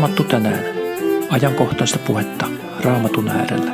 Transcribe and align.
Raamattu 0.00 0.24
tänään. 0.24 0.64
Ajankohtaista 1.30 1.98
puhetta 1.98 2.46
Raamatun 2.80 3.28
äärellä. 3.28 3.72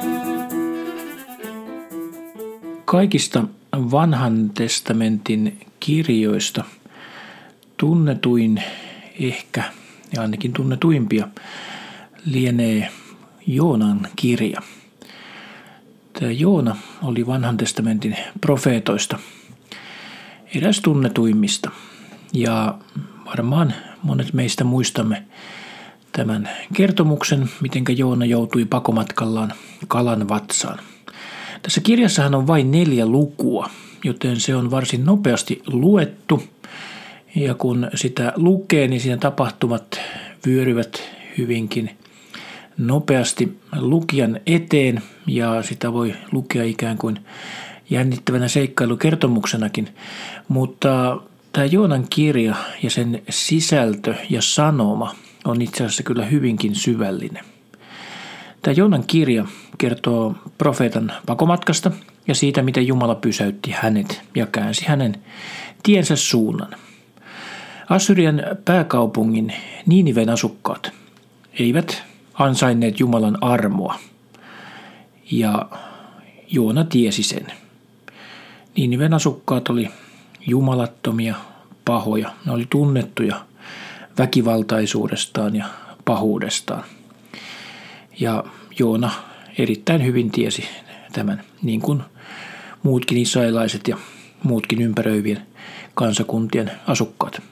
Kaikista 2.84 3.44
vanhan 3.72 4.50
testamentin 4.50 5.58
kirjoista 5.80 6.64
tunnetuin 7.76 8.62
ehkä, 9.20 9.64
ja 10.14 10.22
ainakin 10.22 10.52
tunnetuimpia, 10.52 11.28
lienee 12.24 12.88
Joonan 13.46 14.08
kirja. 14.16 14.62
Tämä 16.12 16.32
Joona 16.32 16.76
oli 17.02 17.26
vanhan 17.26 17.56
testamentin 17.56 18.16
profeetoista 18.40 19.18
eräs 20.54 20.80
tunnetuimmista. 20.80 21.70
Ja 22.32 22.78
varmaan 23.26 23.74
monet 24.02 24.32
meistä 24.32 24.64
muistamme 24.64 25.22
tämän 26.16 26.48
kertomuksen, 26.74 27.50
miten 27.60 27.84
Joona 27.98 28.24
joutui 28.24 28.64
pakomatkallaan 28.64 29.52
kalan 29.88 30.28
vatsaan. 30.28 30.78
Tässä 31.62 31.80
kirjassahan 31.80 32.34
on 32.34 32.46
vain 32.46 32.70
neljä 32.70 33.06
lukua, 33.06 33.70
joten 34.04 34.40
se 34.40 34.56
on 34.56 34.70
varsin 34.70 35.04
nopeasti 35.04 35.62
luettu. 35.66 36.42
Ja 37.34 37.54
kun 37.54 37.90
sitä 37.94 38.32
lukee, 38.36 38.88
niin 38.88 39.00
siinä 39.00 39.16
tapahtumat 39.16 40.00
vyöryvät 40.46 41.02
hyvinkin 41.38 41.90
nopeasti 42.78 43.58
lukijan 43.76 44.40
eteen 44.46 45.02
ja 45.26 45.62
sitä 45.62 45.92
voi 45.92 46.14
lukea 46.32 46.64
ikään 46.64 46.98
kuin 46.98 47.18
jännittävänä 47.90 48.48
seikkailukertomuksenakin. 48.48 49.88
Mutta 50.48 51.20
tämä 51.52 51.64
Joonan 51.64 52.06
kirja 52.10 52.54
ja 52.82 52.90
sen 52.90 53.22
sisältö 53.30 54.14
ja 54.30 54.42
sanoma 54.42 55.14
on 55.46 55.62
itse 55.62 55.84
asiassa 55.84 56.02
kyllä 56.02 56.24
hyvinkin 56.24 56.74
syvällinen. 56.74 57.44
Tämä 58.62 58.74
Joonan 58.74 59.04
kirja 59.06 59.46
kertoo 59.78 60.34
profeetan 60.58 61.12
pakomatkasta 61.26 61.90
ja 62.28 62.34
siitä, 62.34 62.62
miten 62.62 62.86
Jumala 62.86 63.14
pysäytti 63.14 63.70
hänet 63.70 64.22
ja 64.34 64.46
käänsi 64.46 64.84
hänen 64.86 65.22
tiensä 65.82 66.16
suunnan. 66.16 66.76
Assyrian 67.88 68.42
pääkaupungin 68.64 69.52
Niiniven 69.86 70.28
asukkaat 70.28 70.90
eivät 71.58 72.02
ansainneet 72.34 73.00
Jumalan 73.00 73.38
armoa. 73.40 73.98
Ja 75.30 75.68
Joona 76.48 76.84
tiesi 76.84 77.22
sen. 77.22 77.46
Niiniven 78.76 79.14
asukkaat 79.14 79.68
oli 79.68 79.88
jumalattomia, 80.46 81.34
pahoja. 81.84 82.30
Ne 82.46 82.52
oli 82.52 82.66
tunnettuja 82.70 83.46
väkivaltaisuudestaan 84.18 85.56
ja 85.56 85.66
pahuudestaan. 86.04 86.84
Ja 88.20 88.44
Joona 88.78 89.10
erittäin 89.58 90.04
hyvin 90.04 90.30
tiesi 90.30 90.64
tämän, 91.12 91.42
niin 91.62 91.80
kuin 91.80 92.02
muutkin 92.82 93.18
israelaiset 93.18 93.88
ja 93.88 93.96
muutkin 94.42 94.82
ympäröivien 94.82 95.42
kansakuntien 95.94 96.70
asukkaat. 96.86 97.42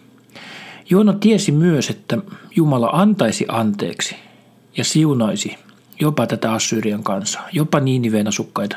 Joona 0.91 1.13
tiesi 1.13 1.53
myös, 1.53 1.91
että 1.91 2.19
Jumala 2.57 2.91
antaisi 2.93 3.45
anteeksi 3.49 4.17
ja 4.77 4.85
siunaisi 4.85 5.57
jopa 6.01 6.27
tätä 6.27 6.53
Assyrian 6.53 7.03
kansaa, 7.03 7.49
jopa 7.53 7.81
Niiniveen 7.81 8.29
asukkaita, 8.29 8.77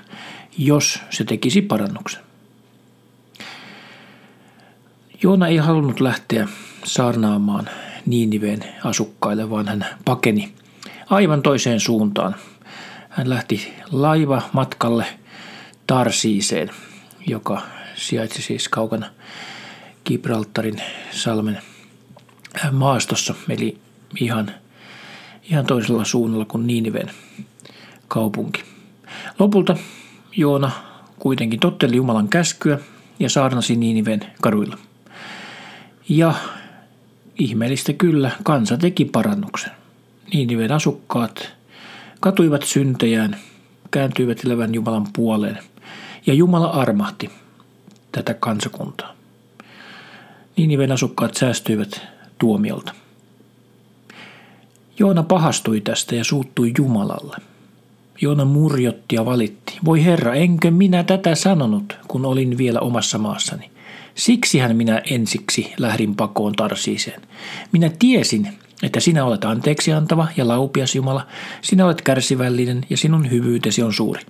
jos 0.57 0.99
se 1.09 1.23
tekisi 1.23 1.61
parannuksen. 1.61 2.21
Joona 5.23 5.47
ei 5.47 5.57
halunnut 5.57 5.99
lähteä 5.99 6.47
saarnaamaan 6.87 7.69
Niiniveen 8.05 8.63
asukkaille, 8.83 9.49
vaan 9.49 9.67
hän 9.67 9.85
pakeni 10.05 10.53
aivan 11.09 11.41
toiseen 11.41 11.79
suuntaan. 11.79 12.35
Hän 13.09 13.29
lähti 13.29 13.73
laiva 13.91 14.41
matkalle 14.53 15.05
Tarsiiseen, 15.87 16.69
joka 17.27 17.61
sijaitsi 17.95 18.41
siis 18.41 18.69
kaukana 18.69 19.05
Gibraltarin 20.05 20.81
salmen 21.11 21.61
maastossa, 22.71 23.35
eli 23.49 23.77
ihan, 24.21 24.51
ihan 25.43 25.65
toisella 25.65 26.05
suunnalla 26.05 26.45
kuin 26.45 26.67
Niiniven 26.67 27.11
kaupunki. 28.07 28.63
Lopulta 29.39 29.77
Joona 30.35 30.71
kuitenkin 31.19 31.59
totteli 31.59 31.95
Jumalan 31.95 32.27
käskyä 32.27 32.79
ja 33.19 33.29
saarnasi 33.29 33.75
Niiniven 33.75 34.19
kaduilla. 34.41 34.77
Ja 36.09 36.33
ihmeellistä 37.39 37.93
kyllä, 37.93 38.31
kansa 38.43 38.77
teki 38.77 39.05
parannuksen. 39.05 39.71
Niiniven 40.33 40.71
asukkaat 40.71 41.51
katuivat 42.19 42.63
syntejään, 42.63 43.37
kääntyivät 43.91 44.45
elävän 44.45 44.73
Jumalan 44.73 45.07
puoleen 45.13 45.57
ja 46.25 46.33
Jumala 46.33 46.67
armahti 46.67 47.29
tätä 48.11 48.33
kansakuntaa. 48.33 49.13
Niiniven 50.57 50.91
asukkaat 50.91 51.35
säästyivät 51.35 52.01
tuomiolta. 52.37 52.93
Joona 54.99 55.23
pahastui 55.23 55.81
tästä 55.81 56.15
ja 56.15 56.23
suuttui 56.23 56.73
Jumalalle. 56.77 57.37
Joona 58.21 58.45
murjotti 58.45 59.15
ja 59.15 59.25
valitti. 59.25 59.77
Voi 59.85 60.05
Herra, 60.05 60.33
enkö 60.33 60.71
minä 60.71 61.03
tätä 61.03 61.35
sanonut, 61.35 61.97
kun 62.07 62.25
olin 62.25 62.57
vielä 62.57 62.79
omassa 62.79 63.17
maassani? 63.17 63.71
Siksihän 64.17 64.75
minä 64.75 65.01
ensiksi 65.09 65.73
lähdin 65.77 66.15
pakoon 66.15 66.53
Tarsiiseen. 66.53 67.21
Minä 67.71 67.91
tiesin, 67.99 68.47
että 68.83 68.99
sinä 68.99 69.25
olet 69.25 69.45
anteeksi 69.45 69.93
antava 69.93 70.27
ja 70.37 70.47
laupias 70.47 70.95
Jumala, 70.95 71.27
sinä 71.61 71.85
olet 71.85 72.01
kärsivällinen 72.01 72.85
ja 72.89 72.97
sinun 72.97 73.31
hyvyytesi 73.31 73.83
on 73.83 73.93
suuri. 73.93 74.21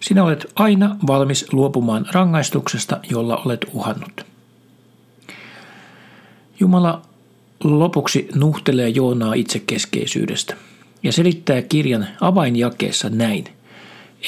Sinä 0.00 0.24
olet 0.24 0.46
aina 0.54 0.96
valmis 1.06 1.52
luopumaan 1.52 2.06
rangaistuksesta, 2.12 3.00
jolla 3.10 3.36
olet 3.36 3.66
uhannut. 3.72 4.26
Jumala 6.60 7.02
lopuksi 7.64 8.28
nuhtelee 8.34 8.88
Joonaa 8.88 9.34
itsekeskeisyydestä 9.34 10.56
ja 11.02 11.12
selittää 11.12 11.62
kirjan 11.62 12.08
avainjakeessa 12.20 13.10
näin. 13.10 13.44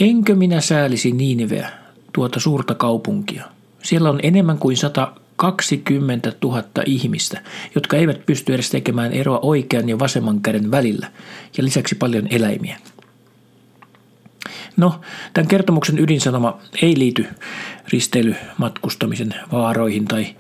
Enkö 0.01 0.35
minä 0.35 0.61
säälisi 0.61 1.13
Niineveä, 1.13 1.71
tuota 2.13 2.41
suurta 2.41 2.75
kaupunkia, 2.75 3.45
siellä 3.85 4.11
on 4.11 4.21
enemmän 4.23 4.59
kuin 4.59 4.77
120 4.77 6.33
000 6.43 6.63
ihmistä, 6.87 7.43
jotka 7.75 7.97
eivät 7.97 8.27
pysty 8.27 8.55
edes 8.55 8.71
tekemään 8.71 9.13
eroa 9.13 9.39
oikean 9.43 9.89
ja 9.89 9.99
vasemman 9.99 10.41
käden 10.41 10.71
välillä, 10.71 11.11
ja 11.59 11.65
lisäksi 11.65 11.95
paljon 11.95 12.27
eläimiä. 12.31 12.79
No, 14.77 15.01
tämän 15.35 15.49
kertomuksen 15.49 15.99
ydinsanoma 15.99 16.59
ei 16.83 16.99
liity 16.99 17.27
risteilymatkustamisen 17.89 19.35
vaaroihin 19.53 20.05
tai 20.05 20.37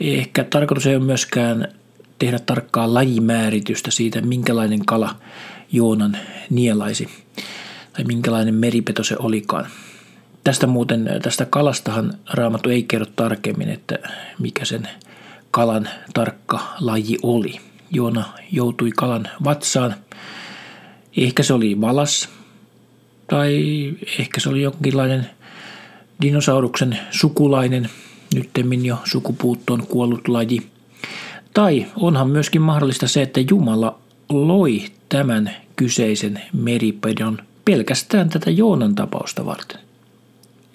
ehkä 0.00 0.44
tarkoitus 0.44 0.86
ei 0.86 0.96
ole 0.96 1.04
myöskään 1.04 1.68
tehdä 2.18 2.38
tarkkaa 2.38 2.94
lajimääritystä 2.94 3.90
siitä, 3.90 4.20
minkälainen 4.20 4.86
kala 4.86 5.16
Joonan 5.72 6.16
nielaisi 6.50 7.08
tai 7.92 8.04
minkälainen 8.04 8.54
meripeto 8.54 9.04
se 9.04 9.16
olikaan. 9.18 9.66
Tästä 10.44 10.66
muuten, 10.66 11.10
tästä 11.22 11.44
kalastahan 11.44 12.14
Raamattu 12.34 12.70
ei 12.70 12.82
kerro 12.82 13.06
tarkemmin, 13.16 13.68
että 13.68 13.98
mikä 14.38 14.64
sen 14.64 14.88
kalan 15.50 15.88
tarkka 16.14 16.60
laji 16.80 17.16
oli. 17.22 17.60
Joona 17.90 18.24
joutui 18.52 18.90
kalan 18.96 19.28
vatsaan. 19.44 19.94
Ehkä 21.16 21.42
se 21.42 21.52
oli 21.54 21.80
valas 21.80 22.28
tai 23.26 23.64
ehkä 24.18 24.40
se 24.40 24.48
oli 24.48 24.62
jonkinlainen 24.62 25.30
dinosauruksen 26.22 26.98
sukulainen, 27.10 27.90
nyttemmin 28.34 28.86
jo 28.86 28.96
sukupuuttoon 29.04 29.86
kuollut 29.86 30.28
laji. 30.28 30.62
Tai 31.54 31.86
onhan 31.96 32.30
myöskin 32.30 32.62
mahdollista 32.62 33.08
se, 33.08 33.22
että 33.22 33.40
Jumala 33.50 33.98
loi 34.28 34.84
tämän 35.08 35.50
kyseisen 35.76 36.42
meripedon 36.52 37.38
pelkästään 37.64 38.28
tätä 38.28 38.50
Joonan 38.50 38.94
tapausta 38.94 39.46
varten. 39.46 39.89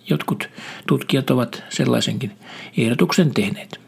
Jotkut 0.09 0.49
tutkijat 0.87 1.29
ovat 1.29 1.63
sellaisenkin 1.69 2.31
ehdotuksen 2.77 3.33
tehneet. 3.33 3.79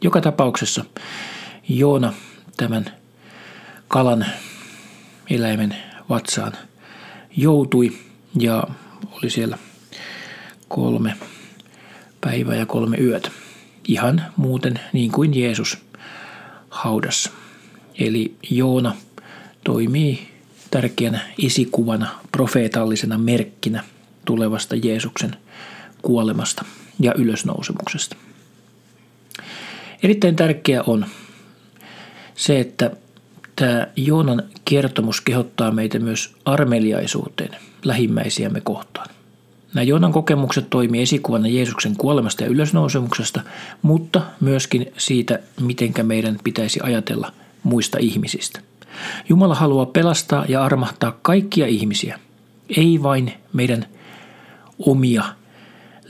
Joka 0.00 0.20
tapauksessa 0.20 0.84
Joona 1.68 2.12
tämän 2.56 2.84
kalan 3.88 4.26
eläimen 5.30 5.76
vatsaan 6.08 6.52
joutui 7.36 7.92
ja 8.38 8.64
oli 9.10 9.30
siellä 9.30 9.58
kolme 10.68 11.16
päivää 12.20 12.56
ja 12.56 12.66
kolme 12.66 12.96
yötä. 12.96 13.30
Ihan 13.88 14.24
muuten 14.36 14.80
niin 14.92 15.12
kuin 15.12 15.40
Jeesus 15.40 15.78
haudassa. 16.70 17.30
Eli 17.98 18.36
Joona 18.50 18.96
toimii 19.64 20.28
tärkeänä 20.70 21.20
esikuvana, 21.44 22.08
profeetallisena 22.32 23.18
merkkinä 23.18 23.84
tulevasta 24.24 24.76
Jeesuksen 24.76 25.36
kuolemasta 26.06 26.64
ja 27.00 27.14
ylösnousemuksesta. 27.18 28.16
Erittäin 30.02 30.36
tärkeää 30.36 30.82
on 30.86 31.06
se, 32.34 32.60
että 32.60 32.90
tämä 33.56 33.86
Joonan 33.96 34.42
kertomus 34.64 35.20
kehottaa 35.20 35.70
meitä 35.70 35.98
myös 35.98 36.36
armeliaisuuteen 36.44 37.56
lähimmäisiämme 37.84 38.60
kohtaan. 38.60 39.08
Nämä 39.74 39.82
Joonan 39.82 40.12
kokemukset 40.12 40.70
toimii 40.70 41.02
esikuvana 41.02 41.48
Jeesuksen 41.48 41.96
kuolemasta 41.96 42.42
ja 42.42 42.48
ylösnousemuksesta, 42.48 43.40
mutta 43.82 44.22
myöskin 44.40 44.92
siitä, 44.98 45.38
mitenkä 45.60 46.02
meidän 46.02 46.38
pitäisi 46.44 46.80
ajatella 46.82 47.32
muista 47.62 47.98
ihmisistä. 48.00 48.60
Jumala 49.28 49.54
haluaa 49.54 49.86
pelastaa 49.86 50.44
ja 50.48 50.64
armahtaa 50.64 51.18
kaikkia 51.22 51.66
ihmisiä, 51.66 52.18
ei 52.76 53.02
vain 53.02 53.32
meidän 53.52 53.86
omia 54.78 55.24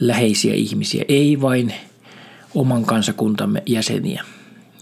läheisiä 0.00 0.54
ihmisiä, 0.54 1.04
ei 1.08 1.40
vain 1.40 1.74
oman 2.54 2.84
kansakuntamme 2.84 3.62
jäseniä. 3.66 4.24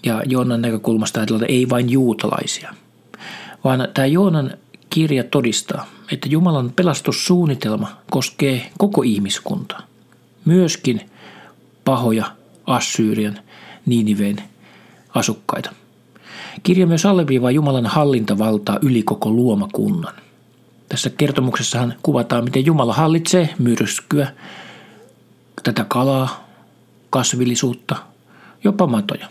Ja 0.06 0.22
Joonan 0.26 0.62
näkökulmasta 0.62 1.20
ajatellaan, 1.20 1.50
ei 1.50 1.68
vain 1.70 1.90
juutalaisia, 1.90 2.74
vaan 3.64 3.88
tämä 3.94 4.06
Joonan 4.06 4.50
kirja 4.90 5.24
todistaa, 5.24 5.86
että 6.12 6.28
Jumalan 6.28 6.72
pelastussuunnitelma 6.76 7.96
koskee 8.10 8.70
koko 8.78 9.02
ihmiskuntaa. 9.02 9.82
Myöskin 10.44 11.00
pahoja 11.84 12.24
Assyrian, 12.66 13.38
Niiniveen 13.86 14.36
asukkaita. 15.14 15.72
Kirja 16.62 16.86
myös 16.86 17.06
alleviivaa 17.06 17.50
Jumalan 17.50 17.86
hallintavaltaa 17.86 18.78
yli 18.82 19.02
koko 19.02 19.30
luomakunnan. 19.30 20.14
Tässä 20.88 21.10
kertomuksessahan 21.10 21.94
kuvataan, 22.02 22.44
miten 22.44 22.66
Jumala 22.66 22.92
hallitsee 22.92 23.54
myrskyä, 23.58 24.32
tätä 25.64 25.84
kalaa, 25.88 26.48
kasvillisuutta, 27.10 27.96
jopa 28.64 28.86
matoja. 28.86 29.28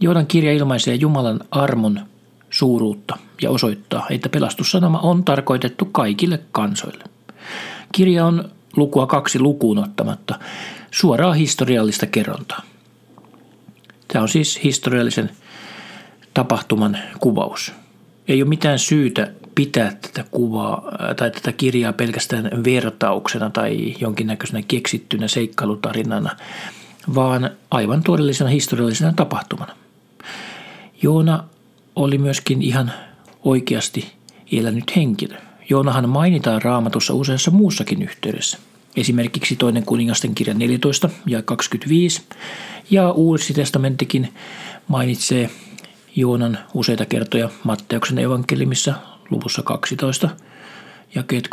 Joodan 0.00 0.26
kirja 0.26 0.52
ilmaisee 0.52 0.94
Jumalan 0.94 1.40
armon 1.50 2.00
suuruutta 2.50 3.18
ja 3.42 3.50
osoittaa, 3.50 4.06
että 4.10 4.28
pelastussanoma 4.28 4.98
on 4.98 5.24
tarkoitettu 5.24 5.84
kaikille 5.84 6.40
kansoille. 6.52 7.04
Kirja 7.92 8.26
on 8.26 8.50
lukua 8.76 9.06
kaksi 9.06 9.38
lukuun 9.40 9.78
ottamatta 9.78 10.38
suoraa 10.90 11.32
historiallista 11.32 12.06
kerrontaa. 12.06 12.62
Tämä 14.08 14.22
on 14.22 14.28
siis 14.28 14.60
historiallisen 14.64 15.30
tapahtuman 16.34 16.98
kuvaus. 17.20 17.72
Ei 18.28 18.42
ole 18.42 18.48
mitään 18.48 18.78
syytä 18.78 19.32
pitää 19.58 19.92
tätä 20.02 20.24
kuvaa 20.30 20.82
tai 21.16 21.30
tätä 21.30 21.52
kirjaa 21.52 21.92
pelkästään 21.92 22.50
vertauksena 22.64 23.50
tai 23.50 23.94
jonkinnäköisenä 24.00 24.62
keksittynä 24.68 25.28
seikkailutarinana, 25.28 26.36
vaan 27.14 27.50
aivan 27.70 28.02
todellisena 28.02 28.50
historiallisena 28.50 29.12
tapahtumana. 29.12 29.76
Joona 31.02 31.44
oli 31.96 32.18
myöskin 32.18 32.62
ihan 32.62 32.92
oikeasti 33.44 34.12
elänyt 34.52 34.96
henkilö. 34.96 35.36
Joonahan 35.68 36.08
mainitaan 36.08 36.62
raamatussa 36.62 37.14
useassa 37.14 37.50
muussakin 37.50 38.02
yhteydessä. 38.02 38.58
Esimerkiksi 38.96 39.56
toinen 39.56 39.84
kuningasten 39.84 40.34
kirja 40.34 40.54
14 40.54 41.10
ja 41.26 41.42
25 41.42 42.22
ja 42.90 43.10
Uusi 43.10 43.54
testamenttikin 43.54 44.34
mainitsee 44.88 45.50
Joonan 46.16 46.58
useita 46.74 47.06
kertoja 47.06 47.48
Matteuksen 47.64 48.18
evankeliumissa 48.18 48.94
luvussa 49.30 49.62
12 49.62 50.28
jakeet 51.14 51.48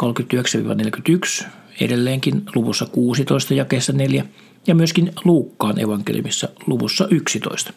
39-41, 1.41 1.45
edelleenkin 1.81 2.43
luvussa 2.55 2.85
16 2.85 3.53
jakeessa 3.53 3.93
4 3.93 4.25
ja 4.67 4.75
myöskin 4.75 5.11
Luukkaan 5.25 5.79
evankeliumissa 5.79 6.49
luvussa 6.67 7.07
11 7.11 7.73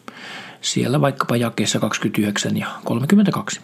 siellä 0.61 1.01
vaikkapa 1.01 1.37
jakeessa 1.37 1.79
29 1.79 2.57
ja 2.57 2.67
32. 2.83 3.59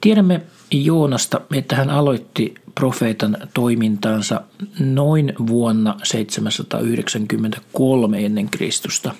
Tiedämme 0.00 0.40
Joonasta, 0.70 1.40
että 1.54 1.76
hän 1.76 1.90
aloitti 1.90 2.54
profeetan 2.74 3.36
toimintansa 3.54 4.40
noin 4.78 5.32
vuonna 5.46 5.96
793 6.02 8.24
ennen 8.24 8.50
Kristusta. 8.50 9.14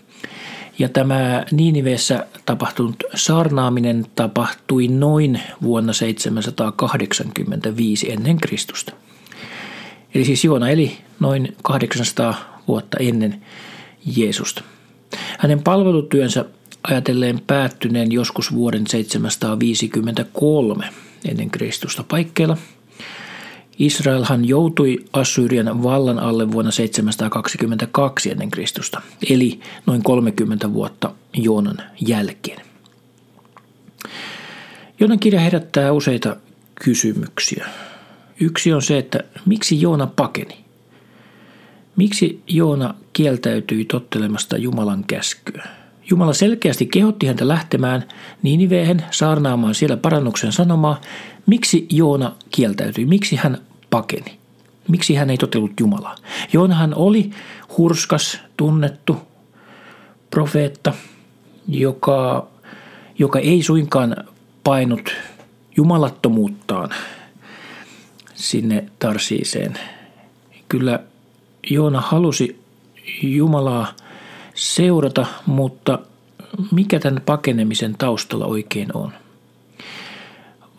Ja 0.78 0.88
tämä 0.88 1.44
Niiniveessä 1.50 2.26
tapahtunut 2.46 3.04
saarnaaminen 3.14 4.06
tapahtui 4.14 4.88
noin 4.88 5.40
vuonna 5.62 5.92
785 5.92 8.12
ennen 8.12 8.36
Kristusta. 8.36 8.92
Eli 10.14 10.24
siis 10.24 10.44
Joona 10.44 10.68
eli 10.68 10.98
noin 11.20 11.56
800 11.62 12.62
vuotta 12.68 12.96
ennen 13.00 13.42
Jeesusta. 14.16 14.62
Hänen 15.38 15.62
palvelutyönsä 15.62 16.44
ajatelleen 16.82 17.40
päättyneen 17.46 18.12
joskus 18.12 18.54
vuoden 18.54 18.86
753 18.86 20.88
ennen 21.28 21.50
Kristusta 21.50 22.04
paikkeilla. 22.08 22.56
Israelhan 23.78 24.44
joutui 24.44 25.04
Assyrian 25.12 25.82
vallan 25.82 26.18
alle 26.18 26.52
vuonna 26.52 26.70
722 26.70 28.30
ennen 28.30 28.50
Kristusta, 28.50 29.02
eli 29.30 29.60
noin 29.86 30.02
30 30.02 30.72
vuotta 30.72 31.12
Joonan 31.36 31.82
jälkeen. 32.00 32.66
Joonan 35.00 35.18
kirja 35.18 35.40
herättää 35.40 35.92
useita 35.92 36.36
kysymyksiä. 36.74 37.66
Yksi 38.40 38.72
on 38.72 38.82
se, 38.82 38.98
että 38.98 39.24
miksi 39.46 39.80
Joona 39.80 40.06
pakeni? 40.06 40.64
Miksi 41.96 42.42
Joona 42.46 42.94
kieltäytyi 43.12 43.84
tottelemasta 43.84 44.56
Jumalan 44.56 45.04
käskyä? 45.04 45.66
Jumala 46.10 46.32
selkeästi 46.32 46.86
kehotti 46.86 47.26
häntä 47.26 47.48
lähtemään 47.48 48.04
Niiniveen 48.42 49.04
saarnaamaan 49.10 49.74
siellä 49.74 49.96
parannuksen 49.96 50.52
sanomaa. 50.52 51.00
Miksi 51.46 51.86
Joona 51.90 52.32
kieltäytyi? 52.50 53.04
Miksi 53.04 53.36
hän 53.36 53.58
pakeni? 53.90 54.38
Miksi 54.88 55.14
hän 55.14 55.30
ei 55.30 55.36
totellut 55.36 55.80
Jumalaa? 55.80 56.16
Joonahan 56.52 56.94
oli 56.94 57.30
hurskas, 57.78 58.40
tunnettu 58.56 59.16
profeetta, 60.30 60.92
joka, 61.68 62.48
joka 63.18 63.38
ei 63.38 63.62
suinkaan 63.62 64.16
painut 64.64 65.10
jumalattomuuttaan 65.76 66.90
sinne 68.34 68.84
Tarsiiseen. 68.98 69.78
Kyllä 70.68 71.00
Joona 71.70 72.00
halusi 72.00 72.60
Jumalaa 73.22 73.94
seurata, 74.56 75.26
mutta 75.46 75.98
mikä 76.70 77.00
tämän 77.00 77.22
pakenemisen 77.26 77.94
taustalla 77.98 78.46
oikein 78.46 78.96
on? 78.96 79.12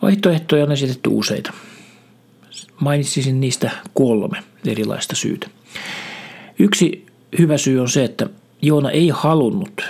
Vaihtoehtoja 0.02 0.64
on 0.64 0.72
esitetty 0.72 1.10
useita. 1.12 1.52
Mainitsisin 2.80 3.40
niistä 3.40 3.70
kolme 3.94 4.42
erilaista 4.66 5.16
syytä. 5.16 5.50
Yksi 6.58 7.06
hyvä 7.38 7.58
syy 7.58 7.80
on 7.80 7.88
se, 7.88 8.04
että 8.04 8.26
Joona 8.62 8.90
ei 8.90 9.08
halunnut, 9.08 9.84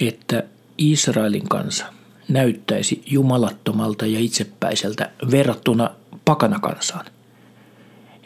että 0.00 0.42
Israelin 0.78 1.48
kansa 1.48 1.86
näyttäisi 2.28 3.02
jumalattomalta 3.06 4.06
ja 4.06 4.18
itsepäiseltä 4.18 5.10
verrattuna 5.30 5.90
pakanakansaan. 6.24 7.06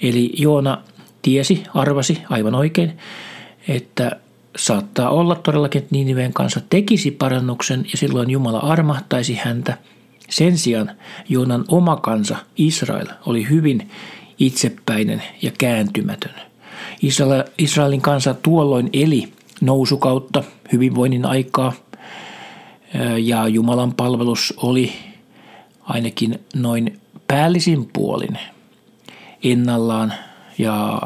Eli 0.02 0.32
Joona 0.36 0.82
tiesi, 1.22 1.62
arvasi 1.74 2.22
aivan 2.30 2.54
oikein, 2.54 2.98
että 3.68 4.20
saattaa 4.56 5.10
olla 5.10 5.34
todellakin, 5.34 5.82
että 5.82 5.94
Niiniveen 5.94 6.32
kanssa 6.32 6.60
tekisi 6.70 7.10
parannuksen 7.10 7.86
ja 7.92 7.98
silloin 7.98 8.30
Jumala 8.30 8.58
armahtaisi 8.58 9.34
häntä. 9.34 9.78
Sen 10.30 10.58
sijaan 10.58 10.90
Joonan 11.28 11.64
oma 11.68 11.96
kansa, 11.96 12.36
Israel, 12.56 13.06
oli 13.26 13.48
hyvin 13.48 13.90
itsepäinen 14.38 15.22
ja 15.42 15.50
kääntymätön. 15.58 16.34
Israelin 17.58 18.00
kansa 18.00 18.34
tuolloin 18.34 18.90
eli 18.92 19.32
nousukautta, 19.60 20.44
hyvinvoinnin 20.72 21.26
aikaa 21.26 21.72
ja 23.18 23.48
Jumalan 23.48 23.94
palvelus 23.94 24.54
oli 24.56 24.92
ainakin 25.82 26.40
noin 26.54 27.00
päällisin 27.26 27.90
puolin 27.92 28.38
ennallaan 29.44 30.12
ja 30.58 31.02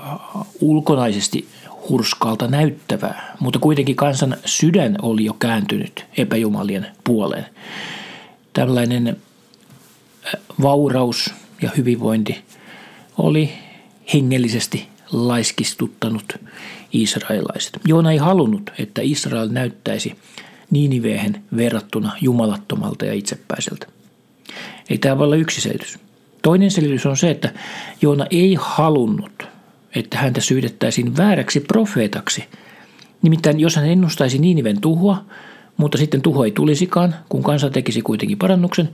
ulkonaisesti 0.60 1.48
hurskalta 1.88 2.48
näyttävää, 2.48 3.36
mutta 3.40 3.58
kuitenkin 3.58 3.96
kansan 3.96 4.36
sydän 4.44 4.96
oli 5.02 5.24
jo 5.24 5.32
kääntynyt 5.32 6.04
epäjumalien 6.16 6.86
puoleen. 7.04 7.46
Tällainen 8.52 9.08
äh, 9.08 10.40
vauraus 10.62 11.34
ja 11.62 11.70
hyvinvointi 11.76 12.44
oli 13.18 13.52
hengellisesti 14.14 14.88
laiskistuttanut 15.12 16.36
israelaiset. 16.92 17.72
Joona 17.84 18.12
ei 18.12 18.18
halunnut, 18.18 18.70
että 18.78 19.02
Israel 19.04 19.48
näyttäisi 19.48 20.16
Niiniveen 20.70 21.42
verrattuna 21.56 22.12
jumalattomalta 22.20 23.04
ja 23.04 23.12
itsepäiseltä. 23.12 23.86
Ei 24.90 24.98
tämä 24.98 25.18
voi 25.18 25.24
olla 25.24 25.36
yksi 25.36 25.60
selitys. 25.60 25.98
Toinen 26.42 26.70
selitys 26.70 27.06
on 27.06 27.16
se, 27.16 27.30
että 27.30 27.52
Joona 28.02 28.26
ei 28.30 28.56
halunnut, 28.60 29.46
että 29.94 30.18
häntä 30.18 30.40
syydettäisiin 30.40 31.16
vääräksi 31.16 31.60
profeetaksi. 31.60 32.44
Nimittäin 33.22 33.60
jos 33.60 33.76
hän 33.76 33.86
ennustaisi 33.86 34.38
Niiniven 34.38 34.80
tuhua, 34.80 35.24
mutta 35.76 35.98
sitten 35.98 36.22
tuho 36.22 36.44
ei 36.44 36.50
tulisikaan, 36.50 37.14
kun 37.28 37.42
kansa 37.42 37.70
tekisi 37.70 38.02
kuitenkin 38.02 38.38
parannuksen, 38.38 38.88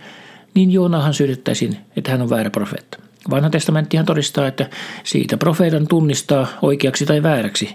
niin 0.54 0.70
Joonahan 0.70 1.14
syytettäisiin, 1.14 1.76
että 1.96 2.10
hän 2.10 2.22
on 2.22 2.30
väärä 2.30 2.50
profeetta. 2.50 2.98
Vanha 3.30 3.50
testamenttihan 3.50 4.06
todistaa, 4.06 4.46
että 4.46 4.70
siitä 5.04 5.36
profeetan 5.36 5.88
tunnistaa 5.88 6.46
oikeaksi 6.62 7.06
tai 7.06 7.22
vääräksi, 7.22 7.74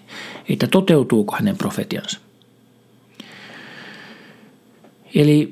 että 0.50 0.68
toteutuuko 0.68 1.36
hänen 1.36 1.58
profetiansa. 1.58 2.20
Eli 5.16 5.52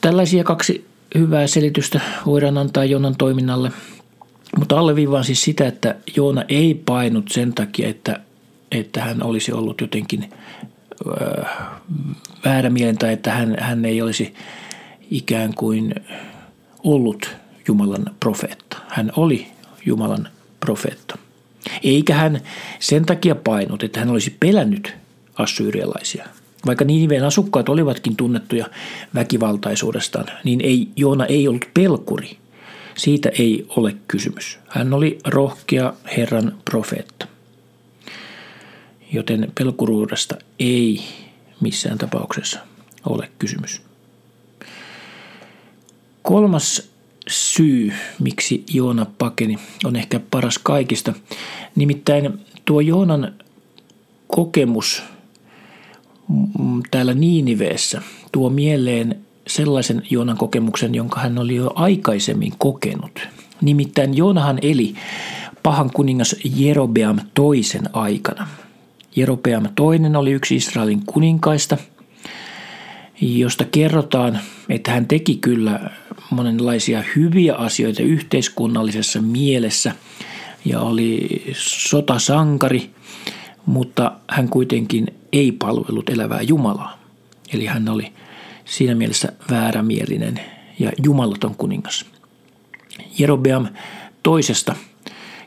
tällaisia 0.00 0.44
kaksi 0.44 0.86
hyvää 1.14 1.46
selitystä 1.46 2.00
voidaan 2.26 2.58
antaa 2.58 2.84
Joonan 2.84 3.16
toiminnalle, 3.16 3.72
mutta 4.58 4.78
alleviivaan 4.78 5.24
siis 5.24 5.42
sitä, 5.42 5.66
että 5.66 5.94
Joona 6.16 6.44
ei 6.48 6.74
painut 6.74 7.28
sen 7.28 7.54
takia, 7.54 7.88
että, 7.88 8.20
että 8.72 9.02
hän 9.02 9.22
olisi 9.22 9.52
ollut 9.52 9.80
jotenkin 9.80 10.30
äh, 11.20 11.46
väärä 12.44 12.70
mielen 12.70 12.98
tai 12.98 13.12
että 13.12 13.30
hän, 13.32 13.56
hän 13.60 13.84
ei 13.84 14.02
olisi 14.02 14.34
ikään 15.10 15.54
kuin 15.54 15.94
ollut 16.84 17.36
Jumalan 17.68 18.04
profeetta. 18.20 18.76
Hän 18.88 19.12
oli 19.16 19.46
Jumalan 19.86 20.28
profeetta. 20.60 21.18
Eikä 21.82 22.14
hän 22.14 22.40
sen 22.78 23.06
takia 23.06 23.34
painut, 23.34 23.82
että 23.82 24.00
hän 24.00 24.10
olisi 24.10 24.36
pelännyt 24.40 24.94
assyrialaisia. 25.38 26.28
Vaikka 26.66 26.84
Niiniveen 26.84 27.24
asukkaat 27.24 27.68
olivatkin 27.68 28.16
tunnettuja 28.16 28.66
väkivaltaisuudestaan, 29.14 30.26
niin 30.44 30.60
ei, 30.60 30.88
Joona 30.96 31.26
ei 31.26 31.48
ollut 31.48 31.68
pelkuri. 31.74 32.36
Siitä 32.96 33.28
ei 33.38 33.66
ole 33.68 33.96
kysymys. 34.08 34.58
Hän 34.68 34.92
oli 34.92 35.18
rohkea 35.24 35.94
Herran 36.16 36.58
profeetta. 36.64 37.26
Joten 39.12 39.52
pelkuruudesta 39.58 40.36
ei 40.58 41.00
missään 41.60 41.98
tapauksessa 41.98 42.60
ole 43.06 43.30
kysymys. 43.38 43.82
Kolmas 46.22 46.90
syy, 47.28 47.92
miksi 48.20 48.64
Joona 48.72 49.06
pakeni, 49.18 49.58
on 49.84 49.96
ehkä 49.96 50.20
paras 50.30 50.58
kaikista. 50.58 51.14
Nimittäin 51.76 52.40
tuo 52.64 52.80
Joonan 52.80 53.34
kokemus 54.26 55.02
täällä 56.90 57.14
Niiniveessä 57.14 58.02
tuo 58.32 58.50
mieleen 58.50 59.20
sellaisen 59.46 60.02
Joonan 60.10 60.38
kokemuksen, 60.38 60.94
jonka 60.94 61.20
hän 61.20 61.38
oli 61.38 61.54
jo 61.54 61.72
aikaisemmin 61.74 62.52
kokenut. 62.58 63.28
Nimittäin 63.60 64.16
Joonahan 64.16 64.58
eli 64.62 64.94
pahan 65.62 65.90
kuningas 65.90 66.36
Jerobeam 66.56 67.18
toisen 67.34 67.82
aikana. 67.92 68.48
Jerobeam 69.16 69.64
toinen 69.74 70.16
oli 70.16 70.32
yksi 70.32 70.56
Israelin 70.56 71.02
kuninkaista, 71.06 71.76
josta 73.20 73.64
kerrotaan, 73.64 74.38
että 74.68 74.90
hän 74.92 75.06
teki 75.06 75.36
kyllä 75.36 75.90
monenlaisia 76.30 77.02
hyviä 77.16 77.54
asioita 77.54 78.02
yhteiskunnallisessa 78.02 79.22
mielessä 79.22 79.94
ja 80.64 80.80
oli 80.80 81.42
sotasankari, 81.56 82.90
mutta 83.66 84.12
hän 84.30 84.48
kuitenkin 84.48 85.06
ei 85.32 85.52
palvellut 85.52 86.10
elävää 86.10 86.42
Jumalaa. 86.42 86.98
Eli 87.54 87.66
hän 87.66 87.88
oli 87.88 88.12
siinä 88.72 88.94
mielessä 88.94 89.32
väärämielinen 89.50 90.40
ja 90.78 90.92
jumalaton 91.04 91.54
kuningas. 91.54 92.04
Jerobeam 93.18 93.66
toisesta 94.22 94.76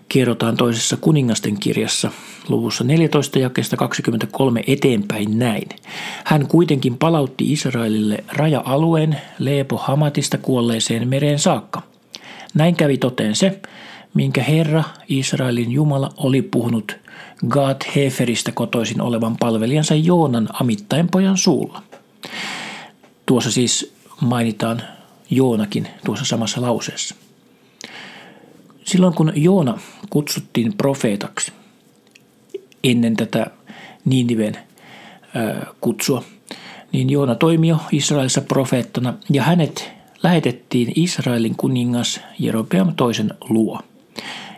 kerrotaan 0.10 0.58
toisessa 0.58 0.98
kuningasten 0.98 1.60
kirjassa 1.60 2.12
luvussa 2.50 2.84
14 2.84 3.40
jakeesta 3.40 3.78
23 3.78 4.64
eteenpäin 4.68 5.40
näin. 5.40 5.70
Hän 6.26 6.48
kuitenkin 6.48 6.98
palautti 6.98 7.52
Israelille 7.52 8.24
raja-alueen 8.28 9.22
Leepo 9.40 9.78
Hamatista 9.78 10.38
kuolleeseen 10.38 11.08
mereen 11.08 11.40
saakka. 11.40 11.82
Näin 12.54 12.76
kävi 12.76 12.98
toteen 12.98 13.36
se, 13.36 13.60
minkä 14.14 14.44
Herra, 14.44 14.84
Israelin 15.08 15.72
Jumala, 15.72 16.10
oli 16.18 16.42
puhunut 16.42 16.98
Gad 17.48 17.82
Heferistä 17.96 18.52
kotoisin 18.52 19.02
olevan 19.02 19.38
palvelijansa 19.40 19.96
Joonan 19.96 20.50
amittain 20.54 21.08
pojan 21.12 21.38
suulla. 21.38 21.84
Tuossa 23.26 23.52
siis 23.52 23.94
mainitaan 24.22 24.82
Joonakin 25.30 25.88
tuossa 26.06 26.26
samassa 26.26 26.62
lauseessa. 26.62 27.16
Silloin 28.84 29.14
kun 29.14 29.34
Joona 29.36 29.78
kutsuttiin 30.10 30.74
profeetaksi 30.78 31.52
ennen 32.84 33.16
tätä 33.16 33.46
Niiniven 34.06 34.58
kutsua, 35.82 36.24
niin 36.92 37.10
Joona 37.10 37.36
toimi 37.36 37.68
jo 37.68 37.78
Israelissa 37.92 38.42
profeettana 38.42 39.14
ja 39.30 39.44
hänet 39.44 39.92
lähetettiin 40.24 40.92
Israelin 40.96 41.56
kuningas 41.56 42.22
Jerobeam 42.40 42.96
toisen 42.96 43.34
luo. 43.50 43.80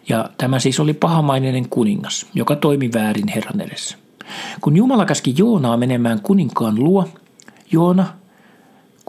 Ja 0.09 0.29
tämä 0.37 0.59
siis 0.59 0.79
oli 0.79 0.93
pahamainen 0.93 1.69
kuningas, 1.69 2.25
joka 2.33 2.55
toimi 2.55 2.89
väärin 2.93 3.27
Herran 3.27 3.61
edessä. 3.61 3.97
Kun 4.61 4.77
Jumala 4.77 5.05
käski 5.05 5.33
Joonaa 5.37 5.77
menemään 5.77 6.21
kuninkaan 6.21 6.75
luo, 6.75 7.09
Joona 7.71 8.13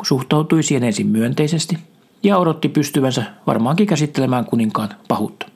suhtautui 0.02 0.62
siihen 0.62 0.84
ensin 0.84 1.06
myönteisesti 1.06 1.78
ja 2.22 2.38
odotti 2.38 2.68
pystyvänsä 2.68 3.22
varmaankin 3.46 3.86
käsittelemään 3.86 4.44
kuninkaan 4.44 4.88
pahuutta. 5.08 5.46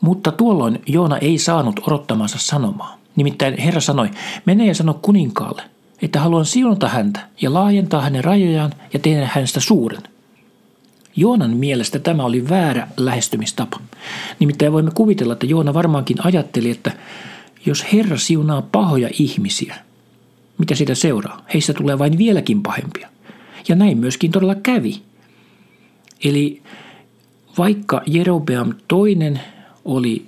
Mutta 0.00 0.32
tuolloin 0.32 0.82
Joona 0.86 1.18
ei 1.18 1.38
saanut 1.38 1.80
odottamansa 1.86 2.38
sanomaa. 2.38 2.98
Nimittäin 3.16 3.58
Herra 3.58 3.80
sanoi, 3.80 4.10
mene 4.46 4.66
ja 4.66 4.74
sano 4.74 4.98
kuninkaalle, 5.02 5.62
että 6.02 6.20
haluan 6.20 6.44
siunata 6.44 6.88
häntä 6.88 7.20
ja 7.40 7.54
laajentaa 7.54 8.00
hänen 8.00 8.24
rajojaan 8.24 8.72
ja 8.92 8.98
tehdä 8.98 9.30
hänestä 9.32 9.60
suuren. 9.60 10.02
Joonan 11.16 11.56
mielestä 11.56 11.98
tämä 11.98 12.24
oli 12.24 12.48
väärä 12.48 12.88
lähestymistapa. 12.96 13.80
Nimittäin 14.38 14.72
voimme 14.72 14.90
kuvitella, 14.94 15.32
että 15.32 15.46
Joona 15.46 15.74
varmaankin 15.74 16.26
ajatteli, 16.26 16.70
että 16.70 16.92
jos 17.66 17.92
Herra 17.92 18.18
siunaa 18.18 18.62
pahoja 18.62 19.08
ihmisiä, 19.18 19.74
mitä 20.58 20.74
sitä 20.74 20.94
seuraa? 20.94 21.44
Heistä 21.54 21.74
tulee 21.74 21.98
vain 21.98 22.18
vieläkin 22.18 22.62
pahempia. 22.62 23.08
Ja 23.68 23.74
näin 23.74 23.98
myöskin 23.98 24.30
todella 24.30 24.54
kävi. 24.54 25.02
Eli 26.24 26.62
vaikka 27.58 28.02
Jerobeam 28.06 28.74
toinen 28.88 29.40
oli 29.84 30.26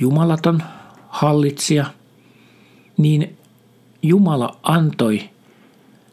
jumalaton 0.00 0.62
hallitsija, 1.08 1.86
niin 2.96 3.36
Jumala 4.02 4.56
antoi 4.62 5.30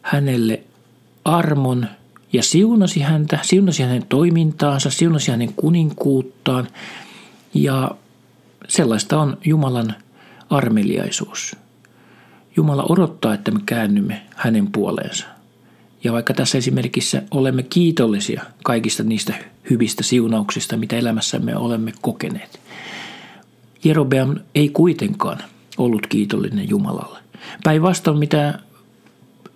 hänelle 0.02 0.62
armon 1.24 1.86
ja 2.32 2.42
siunasi 2.42 3.00
häntä, 3.00 3.38
siunasi 3.42 3.82
hänen 3.82 4.06
toimintaansa, 4.08 4.90
siunasi 4.90 5.30
hänen 5.30 5.52
kuninkuuttaan 5.52 6.68
ja 7.54 7.90
sellaista 8.68 9.20
on 9.20 9.38
Jumalan 9.44 9.94
armeliaisuus. 10.50 11.56
Jumala 12.56 12.86
odottaa, 12.88 13.34
että 13.34 13.50
me 13.50 13.60
käännymme 13.66 14.22
hänen 14.36 14.72
puoleensa. 14.72 15.26
Ja 16.04 16.12
vaikka 16.12 16.34
tässä 16.34 16.58
esimerkissä 16.58 17.22
olemme 17.30 17.62
kiitollisia 17.62 18.42
kaikista 18.64 19.02
niistä 19.02 19.34
hyvistä 19.70 20.02
siunauksista, 20.02 20.76
mitä 20.76 20.96
elämässämme 20.96 21.56
olemme 21.56 21.92
kokeneet, 22.00 22.60
Jerobeam 23.84 24.36
ei 24.54 24.68
kuitenkaan 24.68 25.38
ollut 25.78 26.06
kiitollinen 26.06 26.68
Jumalalle. 26.68 27.18
Päinvastoin 27.64 28.18
mitä 28.18 28.58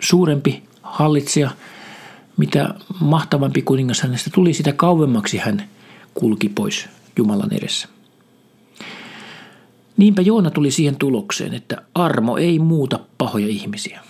suurempi 0.01 0.63
hallitsija, 0.83 1.51
mitä 2.37 2.75
mahtavampi 3.01 3.63
kuningas 3.63 4.01
hänestä 4.01 4.31
tuli, 4.35 4.53
sitä 4.55 4.73
kauemmaksi 4.73 5.39
hän 5.39 5.69
kulki 6.15 6.49
pois 6.49 6.89
Jumalan 7.17 7.53
edessä. 7.53 7.89
Niinpä 9.97 10.23
Joona 10.23 10.51
tuli 10.51 10.71
siihen 10.71 10.97
tulokseen, 10.97 11.55
että 11.55 11.83
armo 11.95 12.37
ei 12.37 12.59
muuta 12.59 13.01
pahoja 13.19 13.47
ihmisiä. 13.49 14.01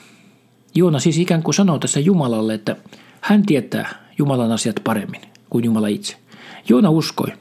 Joona 0.75 0.99
siis 0.99 1.19
ikään 1.19 1.43
kuin 1.43 1.55
sanoo 1.55 1.79
tässä 1.79 2.01
Jumalalle, 2.01 2.55
että 2.55 2.77
hän 3.21 3.47
tietää 3.47 4.07
Jumalan 4.19 4.53
asiat 4.53 4.81
paremmin 4.85 5.21
kuin 5.51 5.65
Jumala 5.65 5.89
itse. 5.89 6.17
Joona 6.69 6.91
uskoi, 6.91 7.33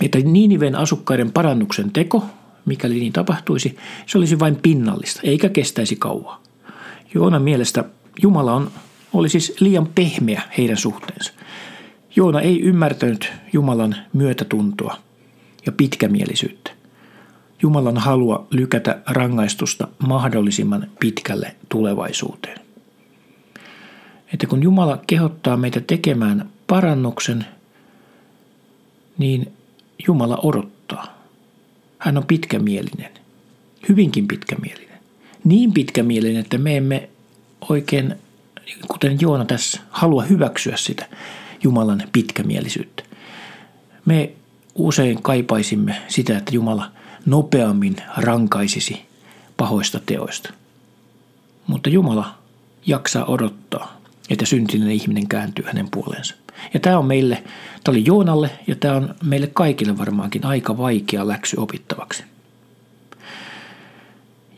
että 0.00 0.18
Niiniven 0.18 0.74
asukkaiden 0.74 1.32
parannuksen 1.32 1.90
teko, 1.90 2.24
mikäli 2.64 2.94
niin 3.00 3.12
tapahtuisi, 3.12 3.76
se 4.06 4.18
olisi 4.18 4.38
vain 4.38 4.56
pinnallista, 4.56 5.20
eikä 5.24 5.48
kestäisi 5.48 5.96
kauaa. 5.96 6.42
Joonan 7.14 7.42
mielestä 7.42 7.84
Jumala 8.22 8.54
on, 8.54 8.70
oli 9.12 9.28
siis 9.28 9.60
liian 9.60 9.88
pehmeä 9.94 10.42
heidän 10.58 10.76
suhteensa. 10.76 11.32
Joona 12.16 12.40
ei 12.40 12.60
ymmärtänyt 12.60 13.32
Jumalan 13.52 13.96
myötätuntoa 14.12 14.96
ja 15.66 15.72
pitkämielisyyttä. 15.72 16.77
Jumalan 17.62 17.96
halua 17.96 18.46
lykätä 18.50 19.02
rangaistusta 19.06 19.88
mahdollisimman 20.06 20.90
pitkälle 21.00 21.56
tulevaisuuteen. 21.68 22.60
Että 24.32 24.46
kun 24.46 24.62
Jumala 24.62 25.02
kehottaa 25.06 25.56
meitä 25.56 25.80
tekemään 25.80 26.50
parannuksen, 26.66 27.46
niin 29.18 29.52
Jumala 30.06 30.38
odottaa. 30.42 31.18
Hän 31.98 32.16
on 32.16 32.24
pitkämielinen, 32.26 33.10
hyvinkin 33.88 34.28
pitkämielinen. 34.28 34.98
Niin 35.44 35.72
pitkämielinen, 35.72 36.40
että 36.40 36.58
me 36.58 36.76
emme 36.76 37.08
oikein, 37.68 38.14
kuten 38.88 39.18
Joona 39.20 39.44
tässä, 39.44 39.80
halua 39.90 40.22
hyväksyä 40.22 40.76
sitä 40.76 41.06
Jumalan 41.62 42.02
pitkämielisyyttä. 42.12 43.02
Me 44.04 44.32
usein 44.74 45.22
kaipaisimme 45.22 45.96
sitä, 46.08 46.38
että 46.38 46.54
Jumala 46.54 46.90
nopeammin 47.30 47.96
rankaisisi 48.16 49.06
pahoista 49.56 50.00
teoista. 50.06 50.52
Mutta 51.66 51.90
Jumala 51.90 52.34
jaksaa 52.86 53.24
odottaa, 53.24 54.00
että 54.30 54.46
syntinen 54.46 54.90
ihminen 54.90 55.28
kääntyy 55.28 55.64
hänen 55.64 55.88
puoleensa. 55.90 56.34
Ja 56.74 56.80
tämä 56.80 56.98
on 56.98 57.06
meille, 57.06 57.44
tämä 57.84 57.92
oli 57.92 58.04
Joonalle 58.06 58.50
ja 58.66 58.76
tämä 58.76 58.96
on 58.96 59.14
meille 59.24 59.46
kaikille 59.46 59.98
varmaankin 59.98 60.46
aika 60.46 60.78
vaikea 60.78 61.28
läksy 61.28 61.56
opittavaksi. 61.56 62.24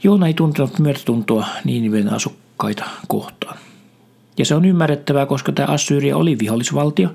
Joona 0.02 0.26
ei 0.26 0.34
tuntenut 0.34 0.78
myötätuntoa 0.78 1.46
Niiniven 1.64 2.12
asukkaita 2.12 2.84
kohtaan. 3.08 3.58
Ja 4.38 4.44
se 4.44 4.54
on 4.54 4.64
ymmärrettävää, 4.64 5.26
koska 5.26 5.52
tämä 5.52 5.72
Assyria 5.72 6.16
oli 6.16 6.38
vihollisvaltio 6.38 7.10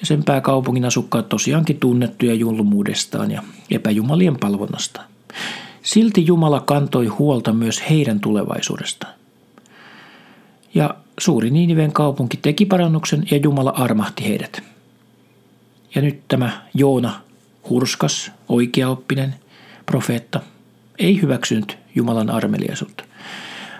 ja 0.00 0.06
sen 0.06 0.24
pääkaupungin 0.24 0.84
asukkaat 0.84 1.28
tosiaankin 1.28 1.80
tunnettuja 1.80 2.34
julmuudestaan 2.34 3.30
ja 3.30 3.42
epäjumalien 3.70 4.36
palvonnastaan. 4.36 5.06
Silti 5.82 6.26
Jumala 6.26 6.60
kantoi 6.60 7.06
huolta 7.06 7.52
myös 7.52 7.82
heidän 7.90 8.20
tulevaisuudestaan. 8.20 9.14
Ja 10.74 10.94
suuri 11.20 11.50
Niiniven 11.50 11.92
kaupunki 11.92 12.36
teki 12.36 12.66
parannuksen 12.66 13.24
ja 13.30 13.36
Jumala 13.36 13.70
armahti 13.70 14.24
heidät. 14.24 14.62
Ja 15.94 16.02
nyt 16.02 16.20
tämä 16.28 16.62
Joona, 16.74 17.20
hurskas, 17.70 18.30
oikeaoppinen 18.48 19.34
profeetta, 19.86 20.40
ei 20.98 21.22
hyväksynyt 21.22 21.78
Jumalan 21.94 22.30
armeliaisuutta. 22.30 23.04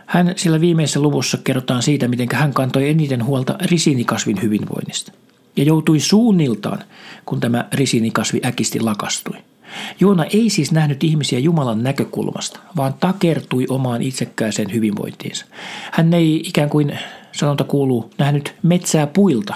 Hän 0.06 0.32
sillä 0.37 0.61
viimeisessä 0.61 1.00
luvussa 1.00 1.38
kerrotaan 1.44 1.82
siitä, 1.82 2.08
miten 2.08 2.28
hän 2.32 2.54
kantoi 2.54 2.88
eniten 2.88 3.25
huolta 3.25 3.58
risinikasvin 3.61 4.42
hyvinvoinnista. 4.42 5.12
Ja 5.56 5.64
joutui 5.64 6.00
suunniltaan, 6.00 6.78
kun 7.26 7.40
tämä 7.40 7.68
risinikasvi 7.72 8.40
äkisti 8.44 8.80
lakastui. 8.80 9.36
Joona 10.00 10.25
ei 10.25 10.50
siis 10.50 10.72
nähnyt 10.72 11.04
ihmisiä 11.04 11.38
Jumalan 11.38 11.82
näkökulmasta, 11.82 12.60
vaan 12.76 12.94
takertui 12.94 13.66
omaan 13.68 14.02
itsekkääseen 14.02 14.72
hyvinvointiinsa. 14.72 15.46
Hän 15.92 16.14
ei 16.14 16.36
ikään 16.44 16.70
kuin, 16.70 16.98
sanonta 17.32 17.64
kuuluu, 17.64 18.10
nähnyt 18.18 18.54
metsää 18.62 19.06
puilta, 19.06 19.54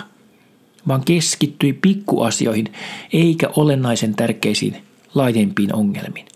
vaan 0.88 1.02
keskittyi 1.04 1.72
pikkuasioihin 1.72 2.72
eikä 3.12 3.48
olennaisen 3.56 4.14
tärkeisiin 4.14 4.76
laajempiin 5.14 5.74
ongelmiin. 5.74 6.26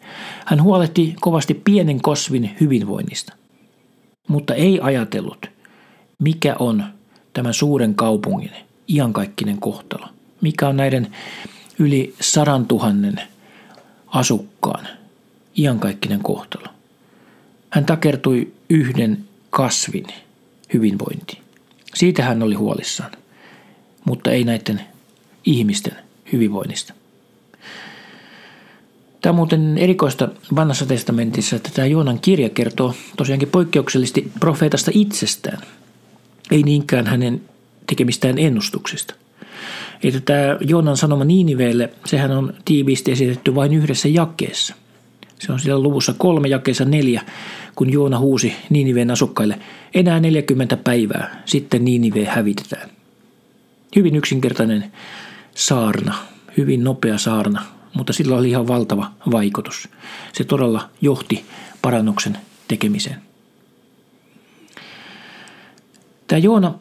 Hän 0.47 0.63
huolehti 0.63 1.15
kovasti 1.21 1.55
pienen 1.55 2.01
kosvin 2.01 2.57
hyvinvoinnista, 2.61 3.33
mutta 4.29 4.55
ei 4.55 4.81
ajatellut, 4.83 5.47
mikä 6.19 6.57
on 6.59 6.85
tämän 7.33 7.55
suuren 7.55 7.95
kaupungin 7.95 8.51
iankaikkinen 8.89 9.61
kohtalo. 9.61 10.07
Mikä 10.41 10.69
on 10.69 10.77
näiden 10.77 11.17
yli 11.79 12.15
sadan 12.21 12.67
tuhannen 12.67 13.21
asukkaan 14.07 14.87
iankaikkinen 15.59 16.21
kohtalo. 16.21 16.67
Hän 17.71 17.85
takertui 17.85 18.53
yhden 18.71 19.25
kasvin 19.51 20.07
hyvinvointiin. 20.75 21.43
Siitä 21.95 22.25
hän 22.25 22.43
oli 22.43 22.55
huolissaan, 22.55 23.11
mutta 24.05 24.31
ei 24.31 24.45
näiden 24.45 24.81
ihmisten 25.45 25.97
hyvinvoinnista. 26.33 26.95
Tämä 29.21 29.31
on 29.31 29.37
muuten 29.37 29.79
erikoista 29.79 30.29
vanhassa 30.57 30.87
testamentissa, 30.87 31.57
että 31.57 31.71
tämä 31.75 31.87
Joonan 31.87 32.21
kirja 32.21 32.49
kertoo 32.49 32.95
tosiaankin 33.17 33.49
poikkeuksellisesti 33.49 34.33
profeetasta 34.41 34.91
itsestään, 34.95 35.59
ei 36.51 36.63
niinkään 36.63 37.07
hänen 37.07 37.41
tekemistään 37.87 38.39
ennustuksista. 38.39 39.15
Että 40.03 40.21
tämä 40.21 40.57
Joonan 40.61 40.97
sanoma 40.97 41.25
Niiniveelle, 41.25 41.91
sehän 42.07 42.31
on 42.31 42.55
tiiviisti 42.65 43.13
esitetty 43.13 43.55
vain 43.55 43.75
yhdessä 43.75 44.09
jakeessa. 44.09 44.75
Se 45.39 45.53
on 45.53 45.61
siellä 45.61 45.83
luvussa 45.83 46.15
kolme 46.19 46.49
jakeessa 46.49 46.85
neljä, 46.85 47.23
kun 47.75 47.93
Joona 47.93 48.19
huusi 48.19 48.53
Niiniveen 48.71 49.11
asukkaille, 49.11 49.59
enää 49.95 50.21
40 50.21 50.77
päivää, 50.77 51.43
sitten 51.45 51.85
Niinive 51.85 52.25
hävitetään. 52.25 52.91
Hyvin 53.97 54.17
yksinkertainen 54.17 54.93
saarna, 55.55 56.15
hyvin 56.57 56.85
nopea 56.85 57.19
saarna, 57.19 57.63
mutta 57.95 58.13
sillä 58.13 58.37
oli 58.37 58.51
ihan 58.51 58.69
valtava 58.69 59.13
vaikutus. 59.33 59.89
Se 60.33 60.45
todella 60.45 60.89
johti 61.01 61.45
parannuksen 61.83 62.39
tekemiseen. 62.69 63.17
Tämä 66.27 66.39
Joona 66.39 66.75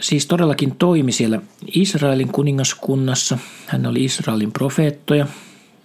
siis 0.00 0.26
todellakin 0.26 0.76
toimi 0.76 1.12
siellä 1.12 1.40
Israelin 1.74 2.28
kuningaskunnassa. 2.28 3.38
Hän 3.66 3.86
oli 3.86 4.04
Israelin 4.04 4.52
profeettoja 4.52 5.26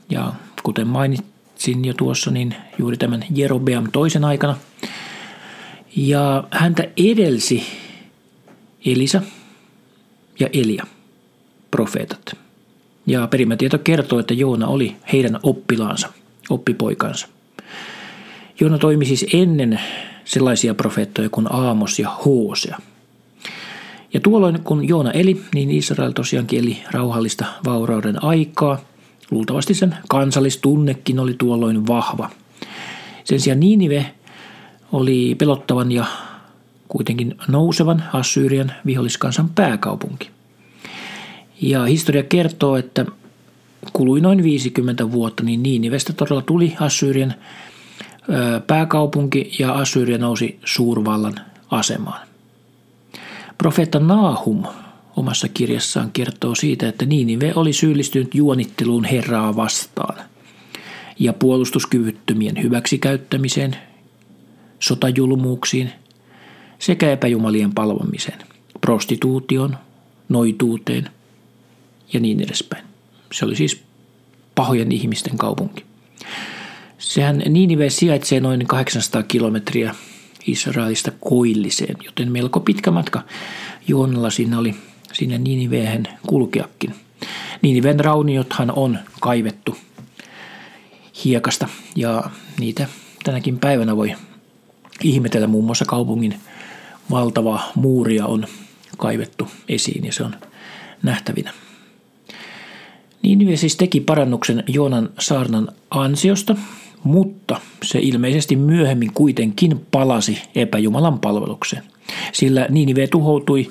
ja 0.09 0.33
kuten 0.63 0.87
mainitsin 0.87 1.85
jo 1.85 1.93
tuossa, 1.93 2.31
niin 2.31 2.55
juuri 2.79 2.97
tämän 2.97 3.25
Jerobeam 3.35 3.91
toisen 3.91 4.25
aikana. 4.25 4.57
Ja 5.95 6.43
häntä 6.51 6.83
edelsi 6.97 7.63
Elisa 8.85 9.21
ja 10.39 10.49
Elia, 10.53 10.85
profeetat. 11.71 12.37
Ja 13.07 13.27
perimätieto 13.27 13.77
kertoo, 13.77 14.19
että 14.19 14.33
Joona 14.33 14.67
oli 14.67 14.95
heidän 15.13 15.39
oppilaansa, 15.43 16.09
oppipoikansa. 16.49 17.27
Joona 18.59 18.77
toimi 18.77 19.05
siis 19.05 19.25
ennen 19.33 19.79
sellaisia 20.25 20.73
profeettoja 20.73 21.29
kuin 21.29 21.53
Aamos 21.53 21.99
ja 21.99 22.09
Hoosea. 22.25 22.77
Ja 24.15 24.21
tuolloin 24.21 24.63
kun 24.63 24.87
Joona 24.87 25.11
eli, 25.11 25.41
niin 25.55 25.71
Israel 25.71 26.11
tosiaankin 26.11 26.59
eli 26.59 26.83
rauhallista 26.91 27.45
vaurauden 27.65 28.23
aikaa. 28.23 28.79
Luultavasti 29.31 29.73
sen 29.73 29.95
kansallistunnekin 30.07 31.19
oli 31.19 31.35
tuolloin 31.37 31.87
vahva. 31.87 32.29
Sen 33.23 33.39
sijaan 33.39 33.59
Niinive 33.59 34.11
oli 34.91 35.35
pelottavan 35.35 35.91
ja 35.91 36.05
kuitenkin 36.87 37.35
nousevan 37.47 38.03
Assyrian 38.13 38.71
viholliskansan 38.85 39.49
pääkaupunki. 39.49 40.29
Ja 41.61 41.83
historia 41.83 42.23
kertoo, 42.23 42.77
että 42.77 43.05
kului 43.93 44.21
noin 44.21 44.43
50 44.43 45.11
vuotta, 45.11 45.43
niin 45.43 45.63
Niinivestä 45.63 46.13
todella 46.13 46.41
tuli 46.41 46.75
Assyrian 46.79 47.33
pääkaupunki 48.67 49.51
ja 49.59 49.73
Assyria 49.73 50.17
nousi 50.17 50.59
suurvallan 50.65 51.35
asemaan. 51.71 52.34
Profeetta 53.57 53.99
Naahum 53.99 54.63
omassa 55.15 55.47
kirjassaan 55.49 56.11
kertoo 56.11 56.55
siitä, 56.55 56.89
että 56.89 57.05
Niinive 57.05 57.53
oli 57.55 57.73
syyllistynyt 57.73 58.35
juonitteluun 58.35 59.03
Herraa 59.05 59.55
vastaan 59.55 60.17
ja 61.19 61.33
puolustuskyvyttömien 61.33 62.63
hyväksikäyttämiseen, 62.63 63.75
sotajulmuuksiin 64.79 65.91
sekä 66.79 67.11
epäjumalien 67.11 67.73
palvomiseen, 67.73 68.39
prostituution, 68.81 69.77
noituuteen 70.29 71.09
ja 72.13 72.19
niin 72.19 72.41
edespäin. 72.41 72.85
Se 73.31 73.45
oli 73.45 73.55
siis 73.55 73.83
pahojen 74.55 74.91
ihmisten 74.91 75.37
kaupunki. 75.37 75.85
Sehän 76.97 77.37
Niinive 77.49 77.89
sijaitsee 77.89 78.39
noin 78.39 78.67
800 78.67 79.23
kilometriä 79.23 79.95
Israelista 80.47 81.11
koilliseen, 81.11 81.97
joten 82.05 82.31
melko 82.31 82.59
pitkä 82.59 82.91
matka 82.91 83.21
Joonalla 83.87 84.29
siinä 84.29 84.59
oli 84.59 84.75
sinne 85.13 85.37
Niiniveen 85.37 86.07
kulkeakin. 86.27 86.95
Niiniven 87.61 87.99
rauniothan 87.99 88.71
on 88.75 88.99
kaivettu 89.21 89.77
hiekasta 91.25 91.67
ja 91.95 92.23
niitä 92.59 92.87
tänäkin 93.23 93.59
päivänä 93.59 93.95
voi 93.95 94.15
ihmetellä. 95.03 95.47
Muun 95.47 95.65
muassa 95.65 95.85
kaupungin 95.85 96.39
valtava 97.11 97.61
muuria 97.75 98.25
on 98.25 98.47
kaivettu 98.97 99.47
esiin 99.69 100.05
ja 100.05 100.13
se 100.13 100.23
on 100.23 100.35
nähtävinä. 101.03 101.53
Niinive 103.21 103.55
siis 103.55 103.75
teki 103.75 103.99
parannuksen 103.99 104.63
Joonan 104.67 105.09
saarnan 105.19 105.67
ansiosta, 105.89 106.55
mutta 107.05 107.61
se 107.83 107.99
ilmeisesti 107.99 108.55
myöhemmin 108.55 109.11
kuitenkin 109.13 109.85
palasi 109.91 110.41
epäjumalan 110.55 111.19
palvelukseen, 111.19 111.83
sillä 112.33 112.67
Niinive 112.69 113.07
tuhoutui 113.07 113.69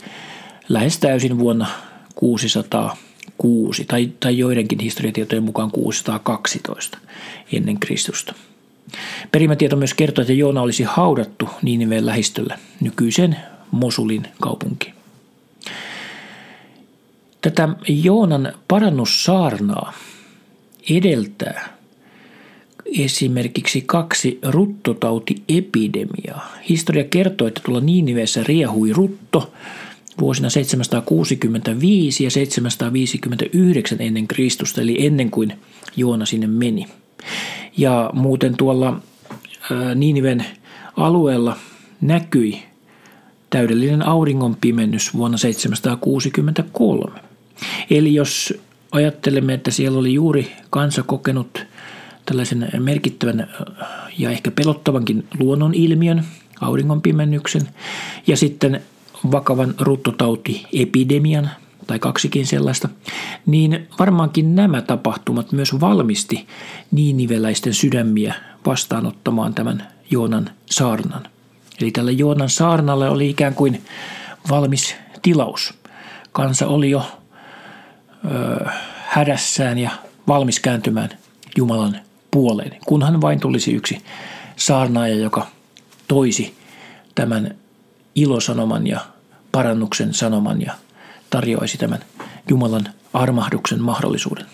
lähes 0.68 0.99
täysin 0.99 1.38
vuonna 1.38 1.66
606 2.14 3.85
tai, 3.85 4.11
tai 4.20 4.38
joidenkin 4.38 4.79
historiatietojen 4.79 5.44
mukaan 5.44 5.70
612 5.70 6.99
ennen 7.53 7.81
Kristusta. 7.81 8.35
Perimätieto 9.33 9.77
myös 9.77 9.94
kertoo, 9.94 10.23
että 10.23 10.33
Joona 10.33 10.62
olisi 10.62 10.83
haudattu 10.83 11.49
Niiniveen 11.62 12.07
lähistöllä 12.07 12.59
nykyisen 12.81 13.37
Mosulin 13.70 14.27
kaupunkiin. 14.40 14.94
Tätä 17.40 17.68
Joonan 17.88 18.53
parannussaarnaa 18.68 19.92
edeltää 20.90 21.73
esimerkiksi 22.98 23.83
kaksi 23.87 24.38
ruttotautiepidemiaa. 24.42 26.52
Historia 26.68 27.04
kertoo, 27.04 27.48
että 27.48 27.61
tuolla 27.64 27.80
Niinivessä 27.80 28.44
riehui 28.44 28.92
rutto 28.92 29.52
vuosina 30.20 30.50
765 30.50 32.24
ja 32.24 32.30
759 32.30 34.00
ennen 34.00 34.28
Kristusta, 34.28 34.80
eli 34.80 35.07
ennen 35.07 35.30
kuin 35.30 35.52
Joona 35.96 36.26
sinne 36.26 36.46
meni. 36.46 36.87
Ja 37.76 38.11
muuten 38.12 38.57
tuolla 38.57 39.00
Niiniven 39.94 40.46
alueella 40.96 41.57
näkyi 42.00 42.62
täydellinen 43.50 44.07
auringon 44.07 44.57
pimennys 44.61 45.14
vuonna 45.14 45.38
763. 45.38 47.20
Eli 47.90 48.14
jos 48.14 48.54
ajattelemme, 48.92 49.54
että 49.54 49.70
siellä 49.70 49.98
oli 49.98 50.14
juuri 50.14 50.52
kansa 50.70 51.02
kokenut 51.02 51.66
tällaisen 52.26 52.68
merkittävän 52.78 53.48
ja 54.18 54.30
ehkä 54.30 54.50
pelottavankin 54.50 55.28
luonnonilmiön, 55.38 56.24
auringonpimennyksen, 56.60 57.68
ja 58.26 58.37
sitten 58.37 58.82
vakavan 59.32 59.74
ruttotautiepidemian 59.80 61.50
tai 61.87 61.98
kaksikin 61.98 62.46
sellaista, 62.46 62.88
niin 63.46 63.88
varmaankin 63.98 64.54
nämä 64.54 64.82
tapahtumat 64.82 65.52
myös 65.52 65.80
valmisti 65.80 66.46
niiniveläisten 66.90 67.74
sydämiä 67.74 68.34
vastaanottamaan 68.66 69.54
tämän 69.54 69.88
Joonan 70.10 70.50
saarnan. 70.66 71.26
Eli 71.80 71.90
tällä 71.90 72.10
Joonan 72.10 72.50
saarnalle 72.50 73.08
oli 73.08 73.30
ikään 73.30 73.54
kuin 73.54 73.82
valmis 74.50 74.96
tilaus. 75.22 75.74
Kansa 76.32 76.66
oli 76.66 76.90
jo 76.90 77.06
ö, 78.24 78.66
hädässään 79.06 79.78
ja 79.78 79.90
valmis 80.28 80.60
kääntymään 80.60 81.10
Jumalan 81.56 82.00
puoleen, 82.35 82.77
kunhan 82.87 83.20
vain 83.20 83.40
tulisi 83.40 83.73
yksi 83.73 83.99
saarnaaja, 84.57 85.14
joka 85.14 85.47
toisi 86.09 86.55
tämän 87.14 87.55
ilosanoman 88.14 88.87
ja 88.87 89.01
parannuksen 89.53 90.14
sanoman 90.14 90.62
ja 90.62 90.73
tarjoaisi 91.31 91.79
tämän 91.79 92.01
Jumalan 92.49 92.88
armahduksen 93.12 93.83
mahdollisuuden. 93.83 94.47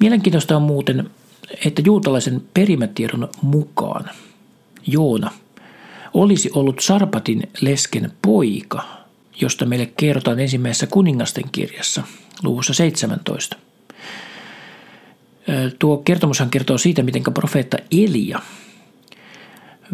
Mielenkiintoista 0.00 0.56
on 0.56 0.62
muuten, 0.62 1.10
että 1.64 1.82
juutalaisen 1.84 2.42
perimätiedon 2.54 3.28
mukaan 3.42 4.10
Joona 4.86 5.30
olisi 6.14 6.50
ollut 6.54 6.80
Sarpatin 6.80 7.48
lesken 7.60 8.12
poika, 8.22 8.84
josta 9.40 9.64
meille 9.66 9.86
kerrotaan 9.96 10.40
ensimmäisessä 10.40 10.86
kuningasten 10.86 11.44
kirjassa 11.52 12.02
luvussa 12.42 12.74
17. 12.74 13.56
Tuo 15.78 15.96
kertomushan 15.96 16.50
kertoo 16.50 16.78
siitä, 16.78 17.02
miten 17.02 17.22
profeetta 17.34 17.76
Elia 17.90 18.38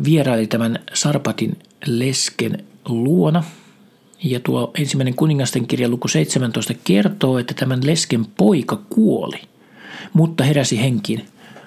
vieraili 0.04 0.46
tämän 0.46 0.78
Sarpatin 0.92 1.58
lesken 1.86 2.64
luona. 2.88 3.44
Ja 4.24 4.40
tuo 4.40 4.70
ensimmäinen 4.78 5.14
kuningasten 5.14 5.66
kirja 5.66 5.88
luku 5.88 6.08
17 6.08 6.74
kertoo, 6.84 7.38
että 7.38 7.54
tämän 7.54 7.86
lesken 7.86 8.26
poika 8.26 8.82
kuoli, 8.90 9.40
mutta 10.12 10.44
heräsi 10.44 10.80
henkiin 10.80 11.24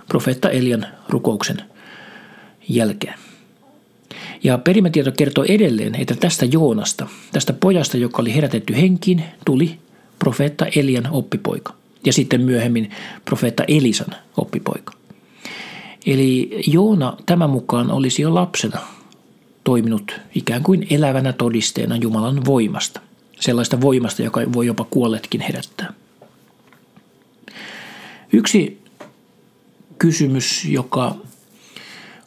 profeetta 0.08 0.50
Elian 0.50 0.86
rukouksen 1.10 1.62
jälkeen. 2.70 3.20
Ja 4.44 4.58
perimätieto 4.58 5.12
kertoo 5.12 5.46
edelleen, 5.48 5.96
että 5.96 6.16
tästä 6.16 6.46
Joonasta, 6.46 7.08
tästä 7.32 7.54
pojasta, 7.54 7.98
joka 7.98 8.22
oli 8.22 8.36
herätetty 8.36 8.76
henkiin, 8.76 9.24
tuli 9.46 9.80
profeetta 10.20 10.66
Elian 10.76 11.08
oppipoika 11.12 11.74
ja 12.06 12.14
sitten 12.14 12.42
myöhemmin 12.42 12.92
profeetta 13.26 13.64
Elisan 13.68 14.16
oppipoika. 14.38 14.94
Eli 16.06 16.62
Joona 16.68 17.18
tämän 17.26 17.50
mukaan 17.50 17.92
olisi 17.92 18.22
jo 18.22 18.36
lapsena 18.36 18.80
toiminut 19.64 20.20
ikään 20.36 20.64
kuin 20.64 20.88
elävänä 20.90 21.34
todisteena 21.34 21.96
Jumalan 21.96 22.46
voimasta. 22.46 23.02
Sellaista 23.40 23.82
voimasta, 23.82 24.22
joka 24.22 24.42
voi 24.54 24.68
jopa 24.68 24.84
kuolletkin 24.84 25.42
herättää. 25.42 25.94
Yksi 28.34 28.82
kysymys, 29.98 30.66
joka 30.66 31.16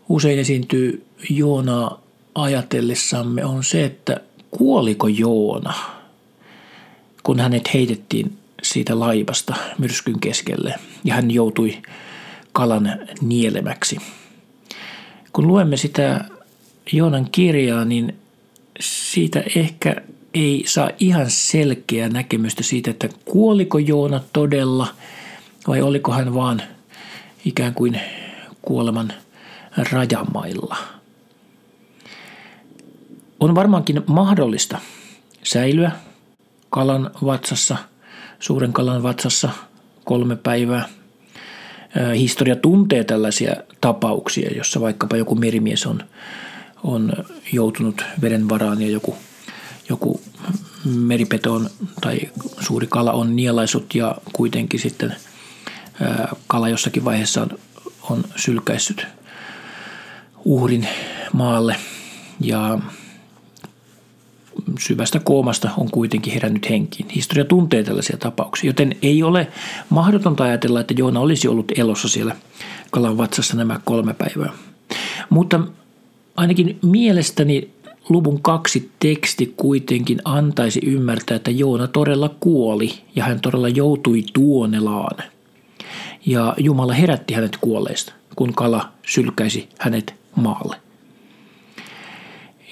usein 0.08 0.38
esiintyy 0.38 1.04
Joonaa 1.30 2.00
ajatellessamme, 2.34 3.44
on 3.44 3.64
se, 3.64 3.84
että 3.84 4.20
kuoliko 4.50 5.08
Joona, 5.08 5.74
kun 7.22 7.40
hänet 7.40 7.74
heitettiin 7.74 8.38
siitä 8.68 9.00
laivasta 9.00 9.54
myrskyn 9.78 10.20
keskelle 10.20 10.74
ja 11.04 11.14
hän 11.14 11.30
joutui 11.30 11.82
kalan 12.52 12.98
nielemäksi. 13.20 13.98
Kun 15.32 15.46
luemme 15.46 15.76
sitä 15.76 16.24
Joonan 16.92 17.28
kirjaa, 17.32 17.84
niin 17.84 18.16
siitä 18.80 19.42
ehkä 19.56 19.96
ei 20.34 20.64
saa 20.66 20.90
ihan 21.00 21.30
selkeää 21.30 22.08
näkemystä 22.08 22.62
siitä, 22.62 22.90
että 22.90 23.08
kuoliko 23.24 23.78
Joona 23.78 24.20
todella 24.32 24.86
vai 25.68 25.82
oliko 25.82 26.12
hän 26.12 26.34
vaan 26.34 26.62
ikään 27.44 27.74
kuin 27.74 28.00
kuoleman 28.62 29.12
rajamailla. 29.92 30.76
On 33.40 33.54
varmaankin 33.54 34.02
mahdollista 34.06 34.78
säilyä 35.42 35.90
kalan 36.70 37.10
vatsassa, 37.24 37.76
suuren 38.40 38.72
kalan 38.72 39.02
vatsassa 39.02 39.48
kolme 40.04 40.36
päivää. 40.36 40.88
Historia 42.18 42.56
tuntee 42.56 43.04
tällaisia 43.04 43.56
tapauksia, 43.80 44.50
jossa 44.56 44.80
vaikkapa 44.80 45.16
joku 45.16 45.34
merimies 45.34 45.86
on, 45.86 46.02
on 46.82 47.12
joutunut 47.52 48.04
veden 48.22 48.48
varaan 48.48 48.82
ja 48.82 48.88
joku, 48.88 49.16
joku 49.88 50.20
meripeto 50.84 51.54
on, 51.54 51.70
tai 52.00 52.20
suuri 52.60 52.86
kala 52.86 53.12
on 53.12 53.36
nielaisut 53.36 53.94
ja 53.94 54.16
kuitenkin 54.32 54.80
sitten 54.80 55.16
kala 56.46 56.68
jossakin 56.68 57.04
vaiheessa 57.04 57.42
on, 57.42 57.58
on 58.10 58.24
sylkäissyt 58.36 59.06
uhrin 60.44 60.88
maalle 61.32 61.76
ja 62.40 62.78
syvästä 64.80 65.20
koomasta 65.20 65.70
on 65.76 65.90
kuitenkin 65.90 66.32
herännyt 66.32 66.70
henkiin. 66.70 67.08
Historia 67.08 67.44
tuntee 67.44 67.82
tällaisia 67.82 68.16
tapauksia, 68.16 68.68
joten 68.68 68.96
ei 69.02 69.22
ole 69.22 69.48
mahdotonta 69.90 70.44
ajatella, 70.44 70.80
että 70.80 70.94
Joona 70.96 71.20
olisi 71.20 71.48
ollut 71.48 71.72
elossa 71.76 72.08
siellä 72.08 72.36
kalan 72.90 73.18
vatsassa 73.18 73.56
nämä 73.56 73.80
kolme 73.84 74.14
päivää. 74.14 74.52
Mutta 75.30 75.60
ainakin 76.36 76.78
mielestäni 76.82 77.70
luvun 78.08 78.42
kaksi 78.42 78.90
teksti 79.00 79.54
kuitenkin 79.56 80.18
antaisi 80.24 80.80
ymmärtää, 80.86 81.36
että 81.36 81.50
Joona 81.50 81.86
todella 81.86 82.34
kuoli 82.40 82.90
ja 83.16 83.24
hän 83.24 83.40
todella 83.40 83.68
joutui 83.68 84.24
tuonelaan. 84.32 85.16
Ja 86.26 86.54
Jumala 86.58 86.92
herätti 86.92 87.34
hänet 87.34 87.56
kuolleista, 87.60 88.12
kun 88.36 88.54
kala 88.54 88.88
sylkäisi 89.06 89.68
hänet 89.78 90.14
maalle. 90.36 90.76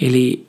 Eli 0.01 0.47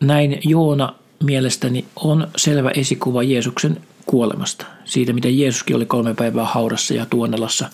näin 0.00 0.40
Joona 0.44 0.94
mielestäni 1.24 1.84
on 1.96 2.28
selvä 2.36 2.70
esikuva 2.70 3.22
Jeesuksen 3.22 3.80
kuolemasta. 4.06 4.66
Siitä, 4.84 5.12
miten 5.12 5.38
Jeesuskin 5.38 5.76
oli 5.76 5.86
kolme 5.86 6.14
päivää 6.14 6.44
haudassa 6.44 6.94
ja 6.94 7.06
tuonelassa 7.06 7.68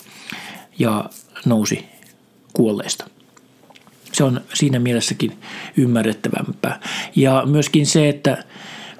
ja 0.79 1.09
nousi 1.45 1.85
kuolleista. 2.53 3.07
Se 4.11 4.23
on 4.23 4.41
siinä 4.53 4.79
mielessäkin 4.79 5.37
ymmärrettävämpää. 5.77 6.79
Ja 7.15 7.43
myöskin 7.45 7.85
se, 7.85 8.09
että 8.09 8.43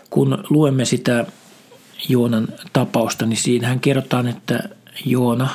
kun 0.09 0.43
luemme 0.49 0.85
sitä 0.85 1.25
Joonan 2.09 2.47
tapausta, 2.73 3.25
niin 3.25 3.37
siinähän 3.37 3.79
kerrotaan, 3.79 4.27
että 4.27 4.69
Joona 5.05 5.49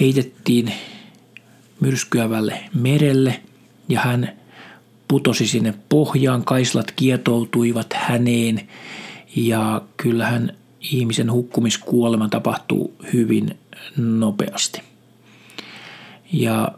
heitettiin 0.00 0.72
myrskyävälle 1.80 2.60
merelle 2.74 3.40
ja 3.88 4.00
hän 4.00 4.32
putosi 5.12 5.46
sinne 5.46 5.74
pohjaan, 5.88 6.44
kaislat 6.44 6.90
kietoutuivat 6.90 7.86
häneen 7.94 8.68
ja 9.36 9.82
kyllähän 9.96 10.56
ihmisen 10.80 11.32
hukkumiskuolema 11.32 12.28
tapahtuu 12.28 12.94
hyvin 13.12 13.58
nopeasti. 13.96 14.82
Ja 16.32 16.72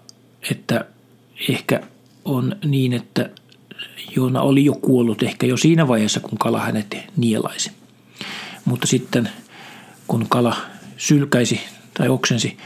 että 0.50 0.84
ehkä 1.48 1.80
on 2.24 2.56
niin, 2.64 2.92
että 2.92 3.30
Joona 4.16 4.40
oli 4.40 4.64
jo 4.64 4.74
kuollut 4.74 5.22
ehkä 5.22 5.46
jo 5.46 5.56
siinä 5.56 5.88
vaiheessa, 5.88 6.20
kun 6.20 6.38
kala 6.38 6.60
hänet 6.60 6.96
nielaisi. 7.16 7.70
Mutta 8.64 8.86
sitten 8.86 9.30
kun 10.06 10.26
kala 10.28 10.56
sylkäisi 10.96 11.60
tai 11.98 12.08
oksensi 12.08 12.56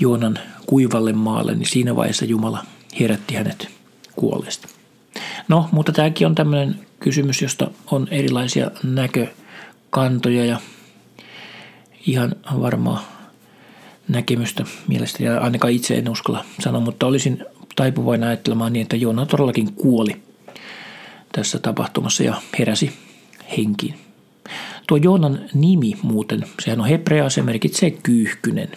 Joonan 0.00 0.38
kuivalle 0.66 1.12
maalle, 1.12 1.54
niin 1.54 1.68
siinä 1.68 1.96
vaiheessa 1.96 2.24
Jumala 2.24 2.66
herätti 3.00 3.34
hänet 3.34 3.68
kuolleesta. 4.16 4.75
No, 5.48 5.68
mutta 5.72 5.92
tämäkin 5.92 6.26
on 6.26 6.34
tämmöinen 6.34 6.86
kysymys, 7.00 7.42
josta 7.42 7.70
on 7.90 8.08
erilaisia 8.10 8.70
näkökantoja 8.82 10.44
ja 10.44 10.60
ihan 12.06 12.36
varmaan 12.60 13.00
näkemystä 14.08 14.64
mielestäni, 14.88 15.28
ainakaan 15.28 15.72
itse 15.72 15.94
en 15.94 16.08
uskalla 16.08 16.44
sanoa, 16.60 16.80
mutta 16.80 17.06
olisin 17.06 17.44
taipuvainen 17.76 18.28
ajattelemaan 18.28 18.72
niin, 18.72 18.82
että 18.82 18.96
Joona 18.96 19.26
todellakin 19.26 19.72
kuoli 19.72 20.22
tässä 21.32 21.58
tapahtumassa 21.58 22.22
ja 22.22 22.34
heräsi 22.58 22.92
henkiin. 23.56 23.94
Tuo 24.86 24.96
Joonan 24.96 25.40
nimi 25.54 25.92
muuten, 26.02 26.46
sehän 26.62 26.80
on 26.80 26.86
hebrea, 26.86 27.30
se 27.30 27.42
merkitsee 27.42 27.90
kyyhkynen. 27.90 28.68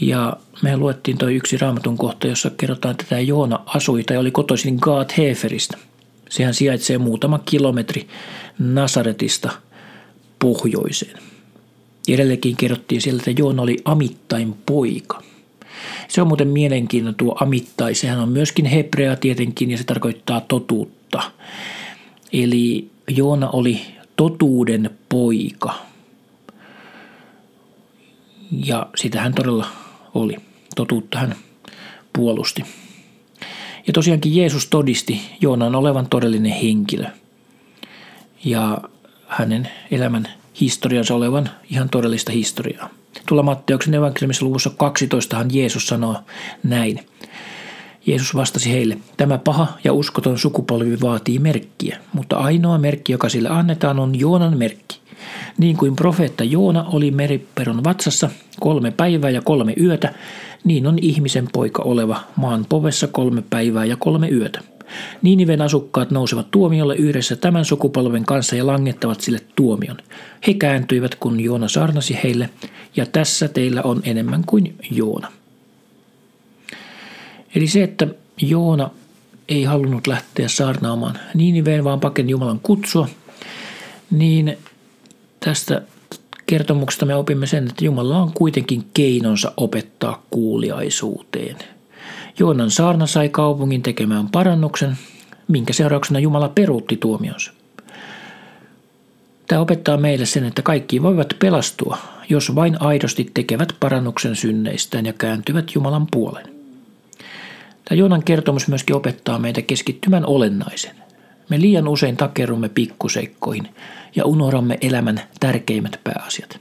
Ja 0.00 0.36
me 0.62 0.76
luettiin 0.76 1.18
toi 1.18 1.34
yksi 1.34 1.56
raamatun 1.56 1.98
kohta, 1.98 2.26
jossa 2.26 2.50
kerrotaan, 2.50 2.92
että 2.92 3.04
tämä 3.08 3.20
Joona 3.20 3.60
asui 3.66 4.02
tai 4.02 4.16
oli 4.16 4.30
kotoisin 4.30 4.78
Gaat 4.80 5.18
Heferistä. 5.18 5.78
Sehän 6.30 6.54
sijaitsee 6.54 6.98
muutama 6.98 7.38
kilometri 7.38 8.08
Nasaretista 8.58 9.50
pohjoiseen. 10.38 11.18
Edelleenkin 12.08 12.56
kerrottiin 12.56 13.00
sieltä, 13.00 13.30
että 13.30 13.42
Joona 13.42 13.62
oli 13.62 13.76
Amittain 13.84 14.54
poika. 14.66 15.22
Se 16.08 16.22
on 16.22 16.28
muuten 16.28 16.48
mielenkiintoinen 16.48 17.14
tuo 17.14 17.36
Amittai. 17.40 17.94
Sehän 17.94 18.20
on 18.20 18.28
myöskin 18.28 18.64
hebrea 18.64 19.16
tietenkin 19.16 19.70
ja 19.70 19.78
se 19.78 19.84
tarkoittaa 19.84 20.40
totuutta. 20.40 21.22
Eli 22.32 22.90
Joona 23.08 23.50
oli 23.50 23.80
totuuden 24.16 24.90
poika. 25.08 25.74
Ja 28.66 28.86
sitä 28.96 29.20
hän 29.20 29.34
todella 29.34 29.66
oli. 30.14 30.36
Totuutta 30.76 31.18
hän 31.18 31.34
puolusti. 32.12 32.64
Ja 33.86 33.92
tosiaankin 33.92 34.36
Jeesus 34.36 34.66
todisti 34.66 35.20
Joonan 35.40 35.74
olevan 35.74 36.06
todellinen 36.08 36.52
henkilö. 36.52 37.06
Ja 38.44 38.78
hänen 39.26 39.68
elämän 39.90 40.28
historiansa 40.60 41.14
olevan 41.14 41.50
ihan 41.70 41.88
todellista 41.88 42.32
historiaa. 42.32 42.90
Tuolla 43.28 43.42
Matteuksen 43.42 43.94
evankeliumissa 43.94 44.46
luvussa 44.46 44.70
12 44.70 45.46
Jeesus 45.52 45.86
sanoo 45.86 46.16
näin. 46.62 47.00
Jeesus 48.06 48.34
vastasi 48.34 48.72
heille, 48.72 48.98
tämä 49.16 49.38
paha 49.38 49.66
ja 49.84 49.92
uskoton 49.92 50.38
sukupolvi 50.38 51.00
vaatii 51.00 51.38
merkkiä, 51.38 51.98
mutta 52.12 52.36
ainoa 52.36 52.78
merkki, 52.78 53.12
joka 53.12 53.28
sille 53.28 53.48
annetaan, 53.48 53.98
on 53.98 54.18
Joonan 54.18 54.58
merkki. 54.58 55.00
Niin 55.58 55.76
kuin 55.76 55.96
profeetta 55.96 56.44
Joona 56.44 56.84
oli 56.84 57.10
meriperon 57.10 57.84
vatsassa 57.84 58.30
kolme 58.60 58.90
päivää 58.90 59.30
ja 59.30 59.42
kolme 59.42 59.74
yötä, 59.80 60.14
niin 60.64 60.86
on 60.86 60.98
ihmisen 61.02 61.48
poika 61.52 61.82
oleva 61.82 62.20
maan 62.36 62.66
povessa 62.68 63.06
kolme 63.06 63.42
päivää 63.50 63.84
ja 63.84 63.96
kolme 63.96 64.28
yötä. 64.28 64.60
Niiniven 65.22 65.62
asukkaat 65.62 66.10
nousevat 66.10 66.50
tuomiolle 66.50 66.96
yhdessä 66.96 67.36
tämän 67.36 67.64
sukupolven 67.64 68.24
kanssa 68.24 68.56
ja 68.56 68.66
langettavat 68.66 69.20
sille 69.20 69.40
tuomion. 69.56 69.96
He 70.46 70.54
kääntyivät, 70.54 71.14
kun 71.14 71.40
Joona 71.40 71.68
saarnasi 71.68 72.18
heille, 72.22 72.50
ja 72.96 73.06
tässä 73.06 73.48
teillä 73.48 73.82
on 73.82 74.00
enemmän 74.04 74.42
kuin 74.46 74.74
Joona. 74.90 75.32
Eli 77.54 77.66
se, 77.66 77.82
että 77.82 78.06
Joona 78.40 78.90
ei 79.48 79.64
halunnut 79.64 80.06
lähteä 80.06 80.48
saarnaamaan 80.48 81.18
Niiniveen, 81.34 81.84
vaan 81.84 82.00
pakeni 82.00 82.30
Jumalan 82.30 82.60
kutsua, 82.62 83.08
niin 84.10 84.58
tästä 85.44 85.82
kertomuksesta 86.46 87.06
me 87.06 87.14
opimme 87.14 87.46
sen, 87.46 87.68
että 87.68 87.84
Jumala 87.84 88.18
on 88.18 88.32
kuitenkin 88.34 88.84
keinonsa 88.94 89.52
opettaa 89.56 90.22
kuuliaisuuteen. 90.30 91.56
Joonan 92.38 92.70
saarna 92.70 93.06
sai 93.06 93.28
kaupungin 93.28 93.82
tekemään 93.82 94.28
parannuksen, 94.28 94.98
minkä 95.48 95.72
seurauksena 95.72 96.20
Jumala 96.20 96.48
peruutti 96.48 96.96
tuomionsa. 96.96 97.52
Tämä 99.46 99.60
opettaa 99.60 99.96
meille 99.96 100.26
sen, 100.26 100.44
että 100.44 100.62
kaikki 100.62 101.02
voivat 101.02 101.36
pelastua, 101.38 101.98
jos 102.28 102.54
vain 102.54 102.82
aidosti 102.82 103.30
tekevät 103.34 103.76
parannuksen 103.80 104.36
synneistään 104.36 105.06
ja 105.06 105.12
kääntyvät 105.12 105.74
Jumalan 105.74 106.06
puolen. 106.10 106.46
Tämä 107.84 107.98
Joonan 107.98 108.24
kertomus 108.24 108.68
myöskin 108.68 108.96
opettaa 108.96 109.38
meitä 109.38 109.62
keskittymään 109.62 110.26
olennaisen. 110.26 111.03
Me 111.48 111.60
liian 111.60 111.88
usein 111.88 112.16
takerrumme 112.16 112.68
pikkuseikkoihin 112.68 113.68
ja 114.16 114.24
unohdamme 114.24 114.78
elämän 114.80 115.20
tärkeimmät 115.40 116.00
pääasiat. 116.04 116.60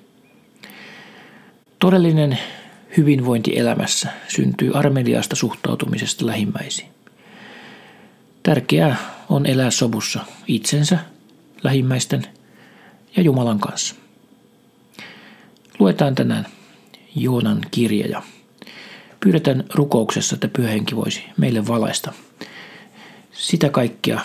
Todellinen 1.79 2.39
hyvinvointi 2.97 3.59
elämässä 3.59 4.09
syntyy 4.27 4.71
armeliasta 4.73 5.35
suhtautumisesta 5.35 6.25
lähimmäisiin. 6.25 6.89
Tärkeää 8.43 8.95
on 9.29 9.45
elää 9.45 9.71
sovussa 9.71 10.25
itsensä, 10.47 10.99
lähimmäisten 11.63 12.25
ja 13.15 13.23
Jumalan 13.23 13.59
kanssa. 13.59 13.95
Luetaan 15.79 16.15
tänään 16.15 16.45
Joonan 17.15 17.61
kirja 17.71 18.07
ja 18.07 18.21
pyydetään 19.19 19.63
rukouksessa, 19.73 20.35
että 20.35 20.47
pyhähenki 20.47 20.95
voisi 20.95 21.23
meille 21.37 21.67
valaista 21.67 22.13
sitä 23.31 23.69
kaikkea 23.69 24.21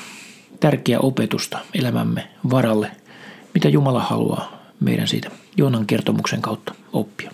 tärkeää 0.60 1.00
opetusta 1.00 1.58
elämämme 1.74 2.28
varalle, 2.50 2.90
mitä 3.54 3.68
Jumala 3.68 4.00
haluaa 4.00 4.52
meidän 4.80 5.08
siitä 5.08 5.30
Joonan 5.56 5.86
kertomuksen 5.86 6.42
kautta 6.42 6.74
oppia. 6.92 7.30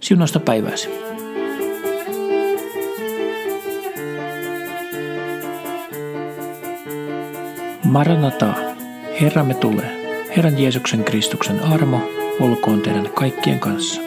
Siunasta 0.00 0.40
päivääsi. 0.40 0.88
Maranata, 7.84 8.54
Herramme 9.20 9.54
tulee. 9.54 9.96
Herran 10.36 10.58
Jeesuksen 10.58 11.04
Kristuksen 11.04 11.60
armo 11.60 12.00
olkoon 12.40 12.80
teidän 12.80 13.10
kaikkien 13.14 13.60
kanssa. 13.60 14.00